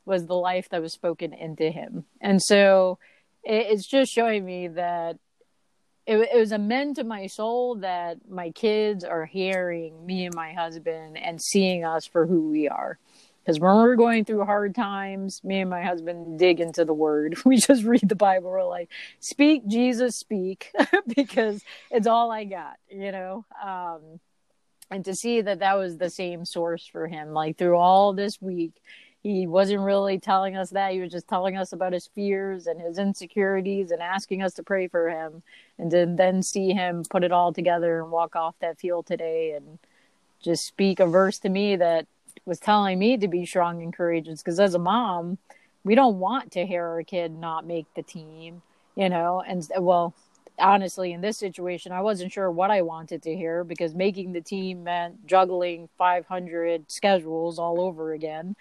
was 0.06 0.26
the 0.26 0.36
life 0.36 0.70
that 0.70 0.82
was 0.82 0.94
spoken 0.94 1.34
into 1.34 1.72
him, 1.72 2.06
and 2.22 2.42
so 2.42 3.00
it, 3.44 3.68
it's 3.70 3.88
just 3.88 4.12
showing 4.12 4.46
me 4.46 4.68
that 4.70 5.18
it, 6.06 6.18
it 6.18 6.38
was 6.38 6.52
a 6.52 6.58
mend 6.58 6.98
to 6.98 7.04
my 7.04 7.28
soul 7.28 7.76
that 7.76 8.18
my 8.30 8.52
kids 8.52 9.04
are 9.04 9.26
hearing 9.26 10.06
me 10.06 10.26
and 10.26 10.36
my 10.36 10.54
husband 10.54 11.18
and 11.18 11.42
seeing 11.42 11.86
us 11.86 12.06
for 12.06 12.26
who 12.26 12.50
we 12.50 12.68
are. 12.68 12.98
Because 13.44 13.60
when 13.60 13.76
we're 13.76 13.96
going 13.96 14.24
through 14.24 14.46
hard 14.46 14.74
times, 14.74 15.42
me 15.44 15.60
and 15.60 15.70
my 15.70 15.84
husband 15.84 16.40
dig 16.40 16.62
into 16.62 16.86
the 16.86 16.94
word. 16.94 17.36
We 17.46 17.58
just 17.58 17.84
read 17.84 18.08
the 18.08 18.16
Bible. 18.16 18.50
We're 18.50 18.64
like, 18.64 18.90
speak, 19.20 19.68
Jesus, 19.68 20.16
speak, 20.18 20.72
because 21.16 21.62
it's 21.92 22.08
all 22.08 22.32
I 22.32 22.46
got, 22.46 22.78
you 22.90 23.12
know? 23.12 23.46
Um, 23.62 24.20
and 24.94 25.06
to 25.06 25.16
see 25.16 25.42
that 25.42 25.60
that 25.60 25.78
was 25.78 25.98
the 25.98 26.10
same 26.10 26.46
source 26.46 26.86
for 26.86 27.08
him 27.08 27.34
like 27.34 27.58
through 27.58 27.76
all 27.76 28.14
this 28.14 28.42
week 28.42 28.74
he 29.24 29.48
wasn't 29.48 29.80
really 29.80 30.20
telling 30.20 30.58
us 30.58 30.72
that. 30.72 30.92
He 30.92 31.00
was 31.00 31.12
just 31.12 31.30
telling 31.30 31.56
us 31.56 31.72
about 31.72 31.94
his 31.94 32.08
fears 32.08 32.68
and 32.68 32.80
his 32.82 32.98
insecurities 32.98 33.90
and 33.90 34.02
asking 34.02 34.44
us 34.44 34.54
to 34.56 34.64
pray 34.64 34.90
for 34.90 35.10
him 35.10 35.44
and 35.80 35.90
to 35.92 36.06
then 36.06 36.44
see 36.44 36.72
him 36.74 37.04
put 37.10 37.24
it 37.24 37.32
all 37.32 37.54
together 37.54 38.02
and 38.02 38.12
walk 38.12 38.36
off 38.36 38.56
that 38.60 38.80
field 38.80 39.06
today 39.06 39.54
and 39.54 39.80
just 40.42 40.66
speak 40.66 41.00
a 41.00 41.08
verse 41.08 41.40
to 41.40 41.48
me 41.48 41.78
that 41.78 42.06
was 42.46 42.60
telling 42.60 43.00
me 43.00 43.16
to 43.16 43.30
be 43.30 43.46
strong 43.46 43.82
and 43.82 43.94
courageous. 43.96 44.44
Because 44.44 44.60
as 44.60 44.74
a 44.74 44.80
mom 44.80 45.38
we 45.86 45.96
don't 45.96 46.20
want 46.20 46.52
to 46.52 46.66
hear 46.66 46.86
our 46.86 47.04
kid 47.04 47.32
not 47.32 47.66
make 47.66 47.86
the 47.96 48.04
team 48.04 48.62
you 48.96 49.10
know? 49.10 49.42
And 49.46 49.68
well 49.80 50.14
honestly, 50.60 51.14
in 51.14 51.22
this 51.22 51.38
situation, 51.38 51.92
I 51.92 52.02
wasn't 52.02 52.32
sure 52.32 52.50
what 52.52 52.72
I 52.72 52.82
wanted 52.82 53.24
to 53.24 53.36
hear 53.36 53.64
because 53.64 53.94
making 53.94 54.34
the 54.34 54.42
team 54.42 54.84
meant 54.84 55.26
juggling 55.26 55.90
500 55.98 56.90
schedules 56.92 57.60
all 57.60 57.82
over 57.82 58.14
again, 58.14 58.56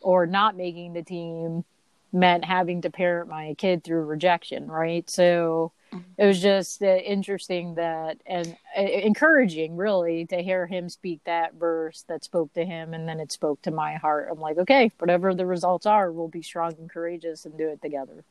or 0.00 0.26
not 0.26 0.56
making 0.56 0.92
the 0.92 1.02
team 1.02 1.64
meant 2.12 2.44
having 2.44 2.82
to 2.82 2.90
parent 2.90 3.28
my 3.28 3.54
kid 3.54 3.84
through 3.84 4.04
rejection, 4.04 4.66
right? 4.66 5.08
So 5.08 5.72
it 6.18 6.26
was 6.26 6.40
just 6.40 6.82
uh, 6.82 6.96
interesting 6.96 7.74
that 7.74 8.18
and 8.26 8.56
uh, 8.76 8.82
encouraging, 8.82 9.76
really, 9.76 10.26
to 10.26 10.42
hear 10.42 10.66
him 10.66 10.88
speak 10.88 11.20
that 11.24 11.54
verse 11.54 12.04
that 12.08 12.24
spoke 12.24 12.52
to 12.54 12.64
him, 12.64 12.94
and 12.94 13.08
then 13.08 13.20
it 13.20 13.32
spoke 13.32 13.60
to 13.62 13.70
my 13.70 13.94
heart. 13.94 14.28
I'm 14.30 14.40
like, 14.40 14.58
okay, 14.58 14.92
whatever 14.98 15.34
the 15.34 15.46
results 15.46 15.86
are, 15.86 16.12
we'll 16.12 16.28
be 16.28 16.42
strong 16.42 16.74
and 16.78 16.90
courageous 16.90 17.44
and 17.44 17.56
do 17.56 17.68
it 17.68 17.82
together. 17.82 18.24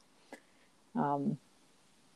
Um, 0.95 1.37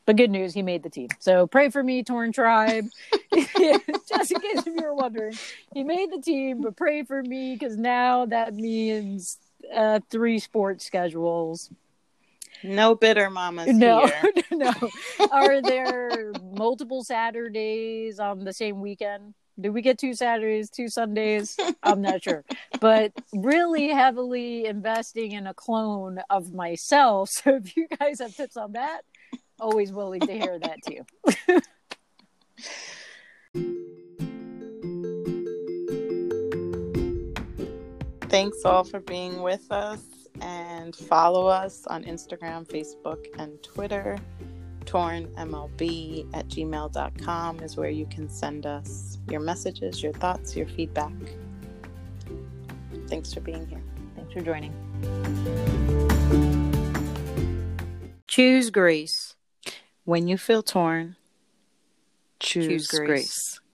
but 0.06 0.16
good 0.16 0.30
news, 0.30 0.54
he 0.54 0.62
made 0.62 0.82
the 0.82 0.90
team. 0.90 1.08
So 1.18 1.46
pray 1.46 1.70
for 1.70 1.82
me, 1.82 2.02
Torn 2.02 2.32
Tribe. 2.32 2.86
Just 3.34 4.32
in 4.32 4.40
case 4.40 4.58
if 4.58 4.66
you 4.66 4.82
were 4.82 4.94
wondering, 4.94 5.34
he 5.72 5.84
made 5.84 6.12
the 6.12 6.20
team, 6.20 6.62
but 6.62 6.76
pray 6.76 7.02
for 7.02 7.22
me 7.22 7.54
because 7.54 7.76
now 7.76 8.26
that 8.26 8.54
means 8.54 9.38
uh, 9.74 10.00
three 10.10 10.38
sports 10.38 10.84
schedules. 10.84 11.70
No 12.62 12.94
bitter 12.94 13.28
mamas 13.28 13.74
no, 13.74 14.06
here. 14.06 14.32
no. 14.52 14.72
Are 15.30 15.60
there 15.60 16.32
multiple 16.42 17.04
Saturdays 17.04 18.18
on 18.18 18.44
the 18.44 18.52
same 18.52 18.80
weekend? 18.80 19.34
Did 19.60 19.70
we 19.70 19.82
get 19.82 19.98
two 19.98 20.14
Saturdays, 20.14 20.70
two 20.70 20.88
Sundays? 20.88 21.56
I'm 21.82 22.00
not 22.00 22.24
sure. 22.24 22.44
But 22.80 23.12
really 23.32 23.88
heavily 23.88 24.66
investing 24.66 25.32
in 25.32 25.46
a 25.46 25.54
clone 25.54 26.20
of 26.28 26.52
myself. 26.52 27.30
So 27.30 27.56
if 27.56 27.76
you 27.76 27.86
guys 28.00 28.20
have 28.20 28.34
tips 28.34 28.56
on 28.56 28.72
that, 28.72 29.02
always 29.64 29.92
willing 29.92 30.20
to 30.20 30.32
hear 30.32 30.58
that 30.58 30.78
too. 30.86 31.04
Thanks 38.28 38.64
all 38.64 38.84
for 38.84 39.00
being 39.00 39.42
with 39.42 39.70
us 39.70 40.02
and 40.40 40.94
follow 40.94 41.46
us 41.46 41.86
on 41.86 42.04
Instagram, 42.04 42.66
Facebook, 42.68 43.24
and 43.38 43.62
Twitter. 43.62 44.18
TornMLB 44.84 46.34
at 46.34 46.46
gmail.com 46.48 47.60
is 47.60 47.76
where 47.76 47.88
you 47.88 48.06
can 48.06 48.28
send 48.28 48.66
us 48.66 49.18
your 49.30 49.40
messages, 49.40 50.02
your 50.02 50.12
thoughts, 50.12 50.54
your 50.54 50.66
feedback. 50.66 51.12
Thanks 53.08 53.32
for 53.32 53.40
being 53.40 53.66
here. 53.66 53.82
Thanks 54.14 54.32
for 54.34 54.40
joining. 54.40 54.74
Choose 58.28 58.70
grace. 58.70 59.33
When 60.04 60.28
you 60.28 60.36
feel 60.36 60.62
torn, 60.62 61.16
choose, 62.40 62.66
Choose 62.68 62.86
grace. 62.88 63.06
grace. 63.06 63.53